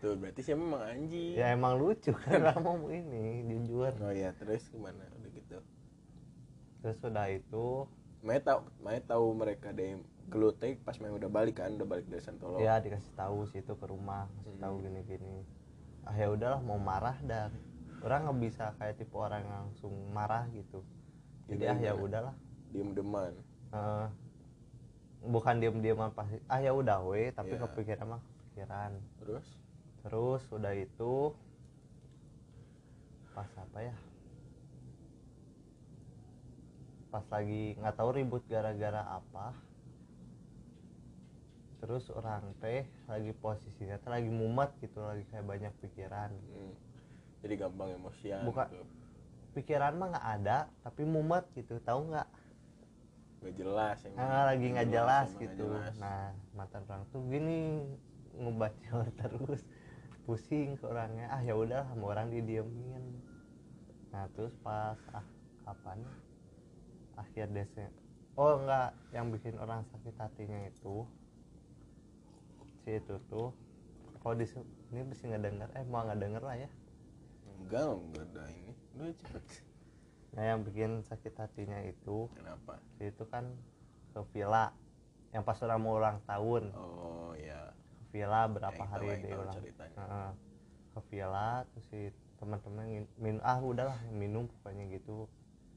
tuh 0.00 0.16
berarti 0.16 0.40
saya 0.40 0.56
memang 0.56 0.80
anjing? 0.82 1.36
Ya 1.36 1.52
emang 1.52 1.76
lucu 1.76 2.10
kan 2.16 2.40
kamu 2.56 2.72
ini 2.90 3.24
jujur. 3.46 3.92
Oh 4.00 4.10
ya 4.10 4.32
terus 4.34 4.64
gimana? 4.66 5.04
Udah 5.14 5.30
gitu. 5.30 5.58
Terus 6.80 6.98
udah 7.00 7.26
itu. 7.28 7.84
Maya 8.20 8.40
tahu 8.40 8.60
Maya 8.80 9.00
tahu 9.00 9.26
mereka 9.32 9.70
deh 9.70 9.96
gelut 10.28 10.56
teh 10.56 10.76
pas 10.76 10.96
Maya 10.96 11.12
udah 11.14 11.28
balik 11.28 11.60
kan 11.60 11.72
udah 11.72 11.84
balik 11.84 12.08
dari 12.08 12.20
Santolo. 12.20 12.56
Ya 12.58 12.76
dikasih 12.76 13.12
tahu 13.14 13.44
sih 13.46 13.60
itu 13.60 13.72
ke 13.72 13.86
rumah 13.86 14.28
kasih 14.40 14.56
tahu 14.56 14.74
Hmm. 14.76 14.84
gini-gini. 14.84 15.36
Ah 16.02 16.16
ya 16.16 16.28
udahlah 16.28 16.60
mau 16.60 16.76
marah 16.76 17.16
dan 17.20 17.52
orang 18.00 18.24
nggak 18.24 18.38
bisa 18.40 18.72
kayak 18.76 18.96
tipe 18.96 19.12
orang 19.12 19.44
yang 19.44 19.68
langsung 19.68 19.92
marah 20.10 20.48
gitu. 20.50 20.80
Jadi 21.46 21.64
ah 21.66 21.76
ya 21.76 21.92
udahlah. 21.92 22.32
Diem 22.70 22.92
deman 22.92 23.32
Eh, 23.70 24.06
bukan 25.22 25.60
diem-dieman 25.60 26.10
pasti 26.10 26.40
ah 26.46 26.58
ya 26.58 26.72
udah 26.72 27.04
we 27.04 27.28
tapi 27.30 27.54
Ya. 27.54 27.62
kepikiran 27.62 28.06
mah 28.08 28.20
kepikiran. 28.24 28.90
Terus 29.20 29.46
terus 30.00 30.42
udah 30.48 30.72
itu 30.72 31.34
pas 33.36 33.50
apa 33.56 33.78
ya? 33.84 33.96
Pas 37.10 37.26
lagi 37.28 37.74
nggak 37.78 37.96
tahu 37.96 38.10
ribut 38.16 38.42
gara-gara 38.48 39.02
apa. 39.06 39.52
Terus 41.80 42.12
orang 42.12 42.52
teh 42.60 42.84
lagi 43.08 43.32
posisinya 43.32 43.96
teh 43.96 44.10
lagi 44.12 44.28
mumet 44.28 44.70
gitu 44.84 45.00
lagi 45.00 45.24
kayak 45.32 45.46
banyak 45.48 45.72
pikiran. 45.80 46.30
Hmm, 46.32 46.74
jadi 47.40 47.54
gampang 47.66 47.96
emosian 47.96 48.44
Buka- 48.44 48.68
gitu. 48.68 48.84
pikiran 49.56 49.96
mah 49.98 50.08
nggak 50.14 50.28
ada 50.40 50.58
tapi 50.84 51.02
mumet 51.08 51.44
gitu 51.56 51.80
tahu 51.82 52.12
nggak? 52.12 52.28
Nggak 53.40 53.54
jelas 53.56 53.98
emang. 54.04 54.20
nah, 54.20 54.44
lagi 54.52 54.66
nggak 54.68 54.88
jelas 54.92 55.28
nggak 55.32 55.42
gitu. 55.48 55.64
jelas. 55.64 55.94
nah 55.96 56.28
mantan 56.52 56.84
orang 56.84 57.04
tuh 57.08 57.20
gini 57.26 57.80
ngebaca 58.36 59.08
terus 59.18 59.64
pusing 60.30 60.78
ke 60.78 60.86
orangnya. 60.86 61.26
Ah 61.26 61.42
ya 61.42 61.58
udah 61.58 61.82
sama 61.90 62.14
orang 62.14 62.30
didiemin. 62.30 63.18
Nah 64.14 64.30
terus 64.38 64.54
pas 64.62 64.94
ah 65.10 65.26
kapan 65.66 66.06
akhir 67.18 67.50
Desember 67.50 67.90
oh 68.38 68.62
enggak. 68.62 68.94
Yang 69.10 69.26
bikin 69.34 69.54
orang 69.58 69.82
sakit 69.90 70.14
hatinya 70.22 70.70
itu 70.70 71.02
si 72.86 72.94
itu 72.94 73.18
tuh 73.26 73.50
kalau 74.22 74.38
di 74.38 74.46
ini 74.94 75.02
bisa 75.10 75.26
nggak 75.26 75.42
denger. 75.50 75.68
Eh 75.74 75.84
mau 75.90 76.06
nggak 76.06 76.20
denger 76.22 76.42
lah 76.46 76.56
ya. 76.62 76.70
Enggak 77.58 77.90
enggak 77.90 78.26
ada 78.30 78.44
ini. 78.54 78.72
Udah 78.94 79.10
cepet. 79.18 79.44
Nah 80.30 80.42
yang 80.46 80.62
bikin 80.62 81.02
sakit 81.02 81.34
hatinya 81.34 81.82
itu 81.82 82.30
kenapa? 82.38 82.78
si 82.94 83.10
itu 83.10 83.26
kan 83.26 83.50
ke 84.14 84.22
villa 84.30 84.70
yang 85.34 85.42
pas 85.42 85.58
orang 85.66 85.82
mau 85.82 85.98
ulang 85.98 86.22
tahun. 86.22 86.70
Oh 86.78 87.34
ya 87.34 87.74
villa 88.10 88.42
berapa 88.46 88.74
Yang 88.76 88.90
hari 88.90 89.06
yang 89.08 89.20
dia 89.22 89.36
ulang. 89.36 89.56
Heeh. 89.96 90.30
ke 90.90 91.00
villa 91.08 91.50
terus 91.70 91.86
si 91.86 92.00
teman-teman 92.36 92.84
minum 93.14 93.38
ah 93.40 93.58
udahlah 93.58 93.98
minum 94.10 94.48
pokoknya 94.48 94.90
gitu. 94.90 95.30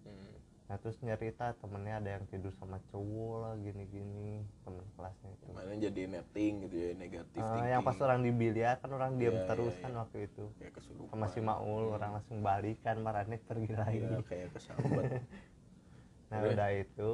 Hmm. 0.04 0.34
nah 0.64 0.80
terus 0.80 0.98
nyerita 1.00 1.54
temennya 1.60 2.00
ada 2.00 2.10
yang 2.18 2.26
tidur 2.28 2.50
sama 2.56 2.80
cowok 2.90 3.34
lah 3.38 3.54
gini-gini 3.58 4.42
temen 4.64 4.82
kelasnya 4.96 5.30
itu. 5.30 5.46
Mana 5.54 5.76
jadi 5.76 6.02
netting 6.10 6.54
gitu 6.66 6.76
ya 6.76 6.90
negatif 6.98 7.40
Eh, 7.40 7.68
yang 7.70 7.84
pas 7.84 8.00
orang 8.00 8.20
di 8.20 8.32
biliar 8.32 8.80
kan 8.80 8.90
orang 8.90 9.16
diem 9.16 9.38
Iya, 9.38 9.46
terus 9.46 9.76
iya, 9.76 9.82
kan 9.86 9.92
iya. 9.92 10.00
waktu 10.02 10.18
itu. 10.26 10.44
Kesurupan. 10.74 11.12
Sama 11.12 11.26
si 11.30 11.40
Maul 11.40 11.84
orang 11.92 12.12
langsung 12.18 12.40
balik 12.42 12.82
kan 12.82 12.98
marahnya 12.98 13.38
pergi 13.38 13.70
lagi 13.70 14.02
Iya, 14.02 14.20
kayak 14.24 14.50
kesambat 14.52 15.04
nah 16.32 16.40
udah 16.42 16.70
itu. 16.74 17.12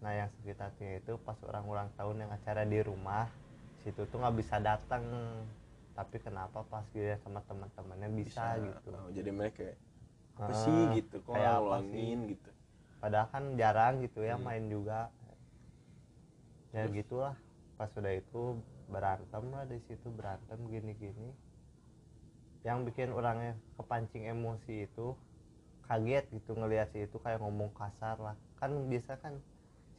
Nah 0.00 0.12
yang 0.14 0.28
sakit 0.30 0.56
hatinya 0.56 0.94
itu 0.96 1.12
pas 1.20 1.36
orang 1.42 1.64
ulang 1.66 1.88
tahun 1.92 2.16
yang 2.22 2.30
acara 2.30 2.62
di 2.62 2.78
rumah 2.80 3.26
situ 3.84 4.00
tuh 4.10 4.18
nggak 4.20 4.36
bisa 4.40 4.56
datang. 4.68 5.02
Tapi 5.96 6.16
kenapa 6.22 6.64
pas 6.72 6.86
dia 6.96 7.18
sama 7.20 7.40
teman-temannya 7.44 8.08
bisa, 8.20 8.56
gitu? 8.64 8.88
Oh, 8.94 9.10
jadi 9.12 9.30
mereka 9.34 9.56
kayak 9.60 9.76
apa 10.40 10.52
Ah, 10.52 10.56
sih? 10.64 10.78
gitu 10.96 11.16
kok 11.20 11.34
kayak 11.34 11.52
apa 11.52 11.60
ngulangin 11.60 12.18
gitu. 12.32 12.50
Padahal 13.00 13.28
kan 13.32 13.44
jarang 13.60 13.94
gitu 14.04 14.20
ya 14.24 14.36
Hmm. 14.36 14.44
main 14.46 14.64
juga. 14.72 15.00
Ya 16.72 16.84
gitulah. 16.88 17.34
Pas 17.76 17.90
sudah 17.92 18.12
itu 18.14 18.42
berantem 18.92 19.44
lah 19.54 19.64
di 19.68 19.78
situ 19.86 20.08
berantem 20.18 20.58
gini-gini. 20.72 21.28
Yang 22.64 22.78
bikin 22.92 23.08
orangnya 23.16 23.52
kepancing 23.80 24.24
emosi 24.28 24.84
itu 24.88 25.06
kaget 25.88 26.24
gitu 26.36 26.50
ngelihat 26.54 26.88
si 26.92 27.04
itu 27.08 27.16
kayak 27.24 27.40
ngomong 27.42 27.70
kasar 27.74 28.16
lah. 28.20 28.36
Kan 28.60 28.70
biasa 28.90 29.16
kan 29.20 29.34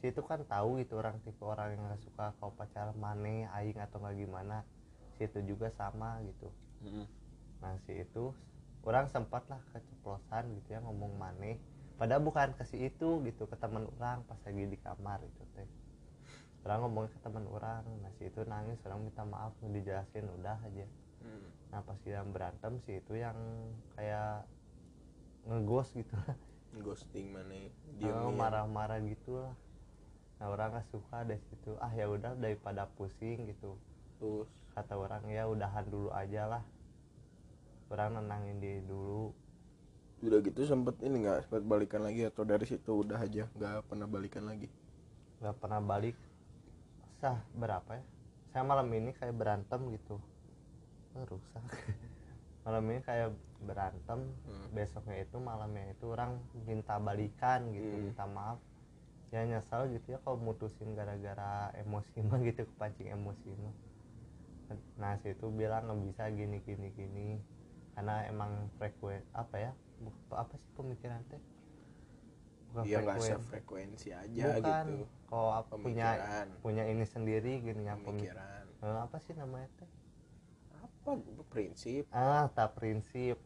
si 0.02 0.10
itu 0.10 0.18
kan 0.26 0.42
tahu 0.50 0.82
gitu 0.82 0.98
orang 0.98 1.14
tipe 1.22 1.46
orang 1.46 1.78
yang 1.78 1.86
gak 1.94 2.02
suka 2.02 2.34
kau 2.42 2.50
pacaran 2.58 2.90
mane 2.98 3.46
aing 3.54 3.78
atau 3.78 4.02
nggak 4.02 4.18
gimana. 4.18 4.66
Si 5.14 5.30
itu 5.30 5.38
juga 5.46 5.70
sama 5.78 6.18
gitu. 6.26 6.50
Mm. 6.82 7.06
nah 7.62 7.78
si 7.86 7.94
itu 7.94 8.34
orang 8.82 9.06
sempat 9.06 9.46
lah 9.46 9.62
keceplosan 9.70 10.50
gitu 10.58 10.74
ya 10.74 10.82
ngomong 10.82 11.14
mane. 11.14 11.62
Padahal 11.94 12.18
bukan 12.26 12.50
ke 12.58 12.66
si 12.66 12.90
itu 12.90 13.22
gitu 13.22 13.46
ke 13.46 13.54
teman 13.54 13.86
orang 13.94 14.26
pas 14.26 14.42
lagi 14.42 14.66
di 14.66 14.74
kamar 14.82 15.22
itu 15.22 15.42
teh. 15.54 15.70
Orang 16.66 16.90
ngomong 16.90 17.06
ke 17.06 17.22
teman 17.22 17.46
orang 17.46 17.86
nah 18.02 18.10
si 18.18 18.26
itu 18.26 18.42
nangis 18.42 18.82
orang 18.82 19.06
minta 19.06 19.22
maaf 19.22 19.54
dijelasin 19.62 20.26
udah 20.42 20.58
aja. 20.66 20.86
Mm. 21.22 21.46
nah 21.70 21.80
pas 21.86 22.00
yang 22.02 22.26
berantem 22.34 22.82
sih 22.82 22.98
itu 22.98 23.14
yang 23.14 23.38
kayak 23.94 24.50
ngegos 25.46 25.94
gitu. 25.94 26.18
Lah 26.18 26.34
ghosting 26.82 27.30
mana 27.30 27.54
Oh, 27.54 28.00
diem 28.00 28.32
marah-marah 28.32 28.98
gitu 29.04 29.38
lah 29.38 29.54
nah 30.42 30.50
orang 30.50 30.74
nggak 30.74 30.90
suka 30.90 31.22
dari 31.22 31.38
situ. 31.46 31.78
Ah 31.78 31.94
ya 31.94 32.10
udah 32.10 32.34
daripada 32.34 32.90
pusing 32.98 33.46
gitu. 33.46 33.78
Terus 34.18 34.50
kata 34.74 34.98
orang 34.98 35.22
ya 35.30 35.46
udahan 35.46 35.86
dulu 35.86 36.10
aja 36.10 36.50
lah. 36.50 36.62
Orang 37.86 38.18
nenangin 38.18 38.58
diri 38.58 38.82
dulu. 38.82 39.30
Udah 40.18 40.42
gitu 40.42 40.66
sempet 40.66 40.98
ini 41.06 41.22
nggak 41.22 41.46
sempet 41.46 41.62
balikan 41.62 42.02
lagi 42.02 42.26
atau 42.26 42.42
dari 42.42 42.66
situ 42.66 42.90
udah 42.90 43.22
aja 43.22 43.46
nggak 43.54 43.86
pernah 43.86 44.10
balikan 44.10 44.42
lagi? 44.50 44.66
Nggak 45.38 45.62
pernah 45.62 45.78
balik. 45.78 46.18
Sah 47.22 47.38
berapa 47.54 48.02
ya? 48.02 48.04
Saya 48.50 48.66
malam 48.66 48.90
ini 48.90 49.14
kayak 49.14 49.38
berantem 49.38 49.78
gitu. 49.94 50.18
Rusak. 51.14 51.62
Malam 52.66 52.94
ini 52.94 53.00
kayak 53.02 53.30
berantem. 53.62 54.22
Hmm. 54.46 54.66
besoknya 54.74 55.22
itu 55.22 55.36
malamnya 55.38 55.90
itu 55.90 56.10
orang 56.10 56.38
minta 56.66 56.98
balikan 56.98 57.66
gitu 57.74 57.94
Hmm. 57.94 58.02
minta 58.10 58.24
maaf 58.26 58.58
ya 59.34 59.40
nyesel 59.50 59.82
gitu 59.94 60.06
ya 60.14 60.18
kalau 60.24 60.38
mutusin 60.46 60.90
gara-gara 60.98 61.52
emosi 61.82 62.16
mah 62.28 62.38
gitu 62.48 62.60
kepancing 62.70 63.08
emosi 63.16 63.48
mah. 63.62 63.74
Nah 65.00 65.14
situ 65.22 65.46
bilang 65.60 65.82
nggak 65.86 66.00
bisa 66.06 66.22
gini 66.38 66.56
gini 66.66 66.88
gini. 66.98 67.28
Karena 67.94 68.14
emang 68.32 68.52
frekuen 68.76 69.22
apa 69.42 69.56
ya 69.64 69.70
apa 70.42 70.54
sih 70.60 70.70
pemikiran 70.78 71.20
teh? 71.30 71.42
Bukan 72.68 72.84
dia 72.88 72.98
nggak 73.04 73.20
frekuen. 73.20 73.30
sefrekuensi 73.38 74.08
aja 74.22 74.48
bukan. 74.58 74.84
gitu. 74.88 74.94
Kalau 75.28 75.50
ap- 75.58 75.70
punya 75.84 76.08
punya 76.62 76.82
ini 76.92 77.04
sendiri 77.14 77.52
gini 77.66 77.82
ya 77.88 77.94
pemik- 77.96 78.28
pemikiran. 78.32 78.64
Eh, 78.84 78.98
apa 79.06 79.16
sih 79.24 79.34
namanya 79.40 79.68
teh? 79.78 79.90
Apa? 80.84 81.10
Prinsip. 81.52 82.04
Ah 82.24 82.44
tak 82.56 82.68
prinsip. 82.78 83.36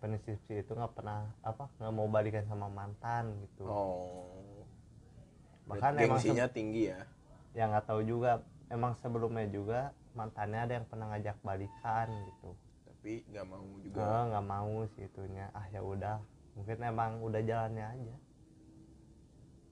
Prinsip 0.00 0.36
sih 0.46 0.56
itu 0.62 0.72
nggak 0.78 0.94
pernah 0.98 1.20
apa 1.50 1.64
nggak 1.78 1.94
mau 1.96 2.08
balikan 2.16 2.44
sama 2.50 2.68
mantan 2.78 3.24
gitu. 3.46 3.64
Oh 3.68 4.51
bahkan 5.72 5.90
Berarti 5.90 6.04
emang 6.04 6.20
gengsinya 6.20 6.46
tinggi 6.46 6.82
ya. 6.86 7.00
Yang 7.52 7.68
nggak 7.72 7.86
tahu 7.86 8.00
juga. 8.02 8.30
Emang 8.68 8.92
sebelumnya 8.96 9.46
juga 9.46 9.80
mantannya 10.12 10.60
ada 10.60 10.72
yang 10.76 10.86
pernah 10.86 11.06
ngajak 11.08 11.36
balikan 11.40 12.08
gitu. 12.28 12.50
Tapi 12.84 13.12
nggak 13.26 13.46
mau 13.48 13.64
juga. 13.78 14.00
Eh, 14.00 14.22
nggak 14.28 14.46
mau 14.46 14.76
sih 14.88 15.02
itunya. 15.04 15.46
Ah 15.52 15.66
ya 15.68 15.80
udah. 15.80 16.16
Mungkin 16.52 16.76
emang 16.78 17.20
udah 17.20 17.40
jalannya 17.40 17.86
aja. 17.86 18.16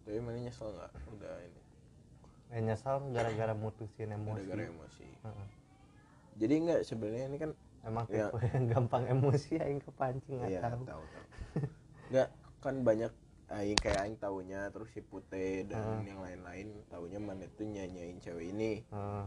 Tapi 0.03 0.17
mana 0.19 0.39
nyesel 0.41 0.69
nggak? 0.71 0.91
Udah 1.13 1.35
ini. 1.39 1.61
Eh, 2.51 2.61
nyesel 2.61 2.97
gara-gara 3.13 3.55
mutusin 3.55 4.11
emosi. 4.11 4.43
Gara-gara 4.43 4.63
emosi. 4.67 5.07
Heeh. 5.21 5.49
jadi 6.35 6.55
nggak 6.57 6.81
sebenarnya 6.83 7.27
ini 7.27 7.37
kan 7.39 7.51
emang 7.85 8.09
Ya. 8.09 8.33
tipe 8.33 8.41
yang 8.49 8.65
gampang 8.67 9.05
emosi 9.07 9.61
aing 9.61 9.77
kepancing 9.79 10.41
nggak 10.41 10.51
Iya 10.51 10.61
tahu. 10.65 10.83
tahu 10.89 11.03
tahu. 11.05 11.25
Nggak 12.09 12.29
kan 12.59 12.75
banyak 12.81 13.13
aing 13.59 13.79
kayak 13.85 14.01
aing 14.05 14.19
taunya 14.25 14.61
terus 14.73 14.89
si 14.95 15.01
Pute 15.11 15.45
dan 15.71 15.87
Heeh. 15.87 16.03
yang 16.11 16.21
lain-lain 16.27 16.69
taunya 16.93 17.19
mana 17.29 17.45
tuh 17.57 17.67
nyanyain 17.75 18.17
cewek 18.25 18.47
ini 18.55 18.73
Heeh. 18.91 19.27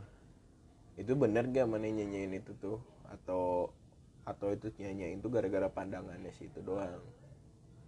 itu 1.01 1.13
bener 1.21 1.43
gak 1.55 1.67
mana 1.73 1.87
nyanyain 1.97 2.33
itu 2.39 2.51
tuh 2.63 2.77
atau 3.13 3.43
atau 4.31 4.47
itu 4.55 4.67
nyanyain 4.81 5.19
tuh 5.23 5.29
gara-gara 5.35 5.67
pandangannya 5.77 6.31
sih 6.37 6.47
itu 6.49 6.59
doang 6.67 7.01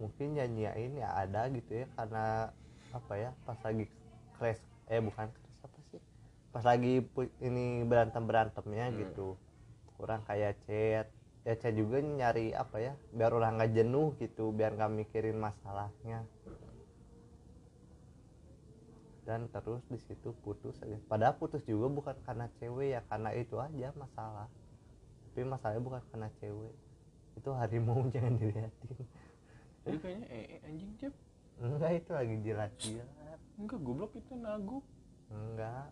mungkin 0.01 0.27
nyanyiin 0.35 0.93
ya 0.99 1.09
ada 1.23 1.47
gitu 1.55 1.71
ya 1.83 1.85
karena 1.95 2.51
apa 2.91 3.13
ya 3.23 3.29
pas 3.47 3.59
lagi 3.63 3.85
crash 4.35 4.61
eh 4.91 4.99
bukan 5.07 5.27
crash 5.35 5.59
apa 5.63 5.77
sih 5.91 6.01
pas 6.53 6.63
lagi 6.63 6.93
ini 7.47 7.83
berantem 7.89 8.23
berantemnya 8.29 8.85
Hmm. 8.91 8.99
gitu 9.01 9.27
kurang 9.95 10.21
kayak 10.27 10.59
chat 10.67 11.07
ya 11.45 11.53
chat 11.61 11.77
juga 11.77 12.01
nyari 12.01 12.57
apa 12.57 12.77
ya 12.81 12.93
biar 13.13 13.29
orang 13.29 13.61
nggak 13.61 13.71
jenuh 13.77 14.17
gitu 14.17 14.49
biar 14.51 14.73
nggak 14.73 14.91
mikirin 14.91 15.37
masalahnya. 15.37 16.25
Dan 19.25 19.49
terus 19.49 19.81
di 19.89 19.97
situ 19.97 20.37
putus 20.45 20.77
aja. 20.85 20.97
Padahal 21.09 21.37
putus 21.37 21.65
juga 21.65 21.89
bukan 21.89 22.17
karena 22.25 22.45
cewek 22.61 22.93
ya 22.93 23.01
karena 23.09 23.33
itu 23.33 23.57
aja 23.57 23.89
masalah. 23.97 24.49
Tapi 25.33 25.41
masalahnya 25.45 25.81
bukan 25.81 26.01
karena 26.13 26.29
cewek 26.37 26.73
itu 27.35 27.49
harimau 27.51 27.99
jangan 28.15 28.33
dilihatin 28.39 29.05
jadi 29.85 29.97
kayaknya 30.01 30.27
eh, 30.33 30.65
anjing 30.65 30.93
cep 30.97 31.13
Enggak 31.55 32.03
itu 32.03 32.11
lagi 32.11 32.35
jilat-jilat. 32.43 33.39
enggak 33.55 33.79
goblok 33.79 34.11
itu 34.19 34.33
nagu 34.35 34.83
Enggak. 35.31 35.87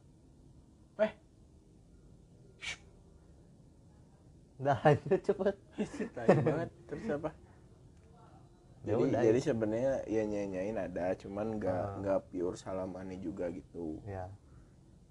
Udah 4.56 4.78
lanjut 4.84 5.20
cepet. 5.20 5.56
banget 6.40 6.70
terus 6.86 7.08
apa 7.10 7.32
Ya 8.84 8.94
jadi 8.94 9.04
udah, 9.08 9.22
jadi 9.24 9.40
sebenarnya 9.42 9.94
ya 10.06 10.24
nyanyain 10.24 10.76
ada 10.76 11.16
cuman 11.16 11.56
nggak 11.56 11.72
Ah. 11.74 11.96
nggak 11.98 12.20
pure 12.28 12.56
salamannya 12.56 13.16
juga 13.18 13.48
gitu 13.48 14.04
Ya. 14.04 14.28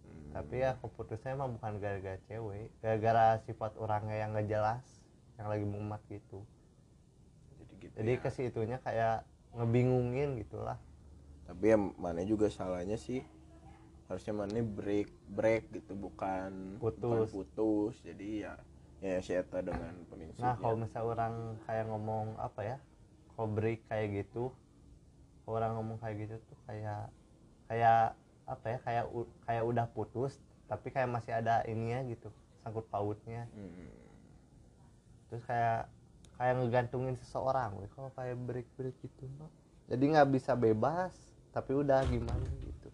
Hmm. 0.05 0.29
Tapi 0.31 0.61
ya 0.61 0.77
keputusnya 0.77 1.33
emang 1.33 1.57
bukan 1.57 1.81
gara-gara 1.81 2.21
cewek, 2.23 2.69
gara-gara 2.79 3.41
sifat 3.41 3.73
orangnya 3.77 4.17
yang 4.19 4.33
nggak 4.33 4.45
jelas, 4.47 4.85
yang 5.37 5.49
lagi 5.49 5.65
mumat 5.65 6.05
gitu. 6.07 6.45
jadi 7.57 7.73
gitu 7.81 7.95
Jadi 7.97 8.13
ya. 8.13 8.21
ke 8.21 8.29
situnya 8.31 8.79
kayak 8.79 9.17
ngebingungin 9.53 10.37
gitulah. 10.39 10.77
tapi 11.43 11.69
ya 11.69 11.77
mana 11.77 12.23
juga 12.23 12.49
salahnya 12.49 12.97
sih 12.97 13.21
harusnya 14.07 14.33
mana 14.33 14.61
break 14.63 15.09
break 15.29 15.69
gitu 15.71 15.93
bukan 15.93 16.77
bukan 16.77 16.97
Putus. 16.97 17.29
putus 17.29 17.95
jadi 18.01 18.29
ya 18.39 18.55
ya 19.03 19.19
si 19.19 19.35
Eta 19.35 19.59
dengan 19.61 19.93
prinsipnya 20.07 20.47
Nah 20.47 20.55
kalau 20.63 20.79
misal 20.79 21.03
orang 21.11 21.59
kayak 21.67 21.91
ngomong 21.91 22.39
apa 22.39 22.61
ya, 22.63 22.77
break 23.35 23.83
kayak 23.91 24.23
gitu, 24.23 24.55
orang 25.51 25.75
ngomong 25.75 25.99
kayak 25.99 26.17
gitu 26.23 26.35
tuh 26.47 26.59
kayak 26.71 27.11
kayak 27.67 28.15
apa 28.47 28.67
ya, 28.71 28.79
kayak 28.87 29.05
kayak 29.43 29.65
udah 29.67 29.87
putus, 29.91 30.39
tapi 30.71 30.95
kayak 30.95 31.11
masih 31.11 31.35
ada 31.35 31.67
ininya 31.67 32.07
gitu, 32.07 32.31
sangkut 32.63 32.87
pautnya. 32.87 33.51
Hmm. 33.51 33.91
terus 35.33 35.49
kayak 35.49 35.89
kayak 36.37 36.61
ngegantungin 36.61 37.17
seseorang 37.17 37.73
kalau 37.97 38.13
kayak 38.13 38.37
break 38.45 38.69
break 38.77 38.93
gitu 39.01 39.25
mah 39.41 39.49
jadi 39.89 40.05
nggak 40.13 40.29
bisa 40.29 40.53
bebas 40.53 41.17
tapi 41.57 41.73
udah 41.73 42.05
gimana 42.05 42.45
gitu 42.61 42.93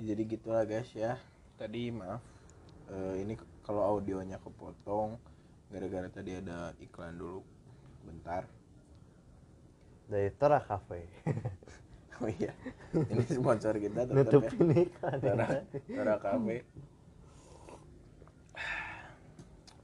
jadi 0.00 0.22
gitulah 0.24 0.64
guys 0.64 0.88
ya. 0.96 1.20
Tadi 1.60 1.92
maaf. 1.92 2.24
Eh, 2.90 3.22
ini 3.22 3.36
kalau 3.62 3.84
audionya 3.84 4.40
kepotong 4.40 5.20
gara-gara 5.70 6.08
tadi 6.10 6.40
ada 6.40 6.72
iklan 6.80 7.20
dulu. 7.20 7.44
Bentar. 8.08 8.48
Dari 10.10 10.32
Tora 10.34 10.58
Cafe 10.58 11.06
oh 12.20 12.28
iya. 12.28 12.52
Ini 12.92 13.24
sponsor 13.28 13.80
kita 13.80 14.04
tetap 14.04 14.12
ya. 14.12 14.24
Nutupin 14.24 14.68
iklan. 14.76 15.18
Tora 15.20 15.46
ya. 15.48 15.62
Tora 15.88 16.16
Cafe. 16.20 16.56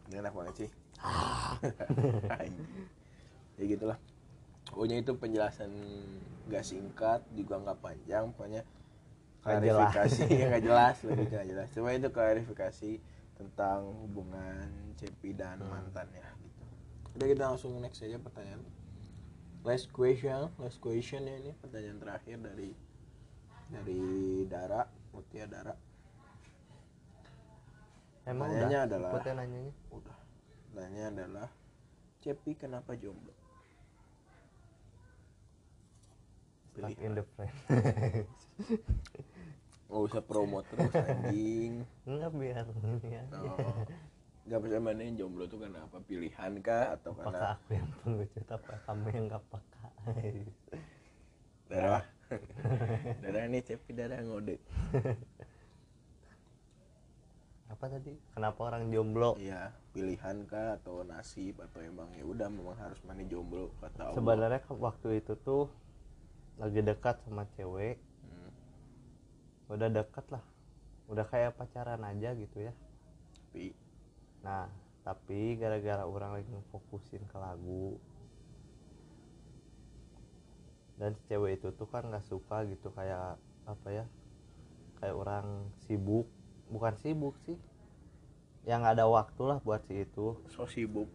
Ini 0.07 0.23
enak 0.23 0.35
banget 0.37 0.55
sih. 0.65 0.71
Ya 3.57 3.65
gitulah. 3.73 3.97
Pokoknya 4.69 5.01
itu 5.01 5.17
penjelasan 5.17 5.73
gak 6.53 6.61
singkat 6.61 7.25
juga 7.33 7.57
nggak 7.57 7.81
panjang. 7.81 8.29
Pokoknya 8.37 8.69
Klarifikasi 9.47 10.23
yang 10.35 10.49
nggak 10.51 10.65
jelas. 10.65 10.97
Lebih 11.07 11.27
nggak 11.29 11.47
jelas. 11.47 11.69
Cuma 11.71 11.89
itu 11.91 12.09
klarifikasi 12.09 12.93
tentang 13.33 13.79
hubungan 14.03 14.67
Cepi 14.97 15.31
dan 15.33 15.57
Hmm. 15.57 15.71
mantannya 15.71 16.25
gitu. 16.41 16.63
Udah 17.15 17.27
kita 17.29 17.43
langsung 17.47 17.79
next 17.79 18.01
aja 18.01 18.17
pertanyaan. 18.17 18.65
Last 19.63 19.91
question 19.91 20.51
last 20.57 20.79
question 20.79 21.23
ya 21.23 21.37
ini. 21.37 21.53
Pertanyaan 21.57 21.99
terakhir 21.99 22.37
dari 22.39 22.71
dari 23.67 24.03
Dara 24.47 24.83
Mutia 25.11 25.47
Dara. 25.47 25.75
Emang 28.25 28.51
Pertanyaannya 28.51 28.81
udah? 28.81 29.11
adalah- 29.13 29.37
nanyanya. 29.37 29.75
Udah. 29.91 30.17
Pertanyaannya 30.67 31.05
adalah 31.15 31.49
Cepi 32.19 32.53
kenapa 32.53 32.95
jomblo? 32.95 33.31
Stuck 36.73 36.93
in 36.99 37.15
the 37.15 37.25
friend 37.33 37.57
nggak 39.97 40.13
usah 40.13 40.23
promo 40.29 40.61
terus 40.69 40.93
anjing. 40.93 41.81
Enggak 42.05 42.31
biar 42.37 42.69
ini 42.69 43.09
ya. 43.17 43.25
Oh. 43.33 43.81
nggak 44.47 44.61
bisa 44.63 44.77
mana 44.77 45.01
yang 45.01 45.17
jomblo 45.17 45.49
tuh 45.49 45.59
karena 45.65 45.81
apa? 45.89 45.97
Pilihan 46.05 46.53
kah? 46.61 46.93
Atau 46.93 47.17
apakah 47.17 47.33
karena 47.33 47.57
aku 47.57 47.69
yang 47.73 47.89
pengecut 48.05 48.49
apa 48.53 48.73
kamu 48.85 49.07
yang 49.09 49.25
gak 49.33 49.45
peka? 49.49 49.87
Darah. 51.73 52.05
Darah 53.25 53.43
nih 53.49 53.63
cepi 53.65 53.91
darah 53.97 54.21
ngode. 54.21 54.61
Apa 57.67 57.91
tadi? 57.91 58.15
Kenapa 58.31 58.61
orang 58.63 58.95
jomblo? 58.95 59.35
Iya 59.43 59.75
pilihan 59.91 60.47
kah? 60.47 60.79
Atau 60.79 61.03
nasib? 61.03 61.59
Atau 61.59 61.83
emang 61.83 62.07
ya 62.15 62.23
udah 62.23 62.47
memang 62.47 62.79
harus 62.79 63.03
mana 63.03 63.27
jomblo 63.27 63.75
kata 63.83 64.13
Allah. 64.13 64.17
Sebenarnya 64.21 64.61
waktu 64.71 65.09
itu 65.19 65.35
tuh 65.43 65.67
lagi 66.63 66.87
dekat 66.87 67.19
sama 67.27 67.51
cewek. 67.59 67.99
Udah 69.67 69.89
dekat 69.91 70.27
lah. 70.31 70.45
Udah 71.11 71.27
kayak 71.27 71.59
pacaran 71.59 72.03
aja 72.03 72.35
gitu 72.35 72.67
ya. 72.67 72.73
Tapi 73.51 73.75
nah 74.43 74.71
tapi 75.03 75.55
gara-gara 75.59 76.03
orang 76.03 76.39
lagi 76.43 76.51
fokusin 76.71 77.23
ke 77.31 77.37
lagu. 77.39 77.99
Dan 80.97 81.15
si 81.15 81.23
cewek 81.29 81.61
itu 81.61 81.71
tuh 81.77 81.87
kan 81.91 82.09
nggak 82.09 82.25
suka 82.27 82.65
gitu 82.67 82.91
kayak 82.95 83.37
apa 83.67 83.89
ya 83.91 84.05
kayak 85.03 85.15
orang 85.15 85.71
sibuk. 85.87 86.27
Bukan 86.71 86.95
sibuk 86.99 87.39
sih. 87.47 87.59
Yang 88.67 88.79
nggak 88.83 88.95
ada 88.99 89.07
waktu 89.07 89.43
lah 89.47 89.59
buat 89.63 89.83
si 89.87 90.03
itu. 90.03 90.43
So 90.51 90.67
sibuk. 90.67 91.11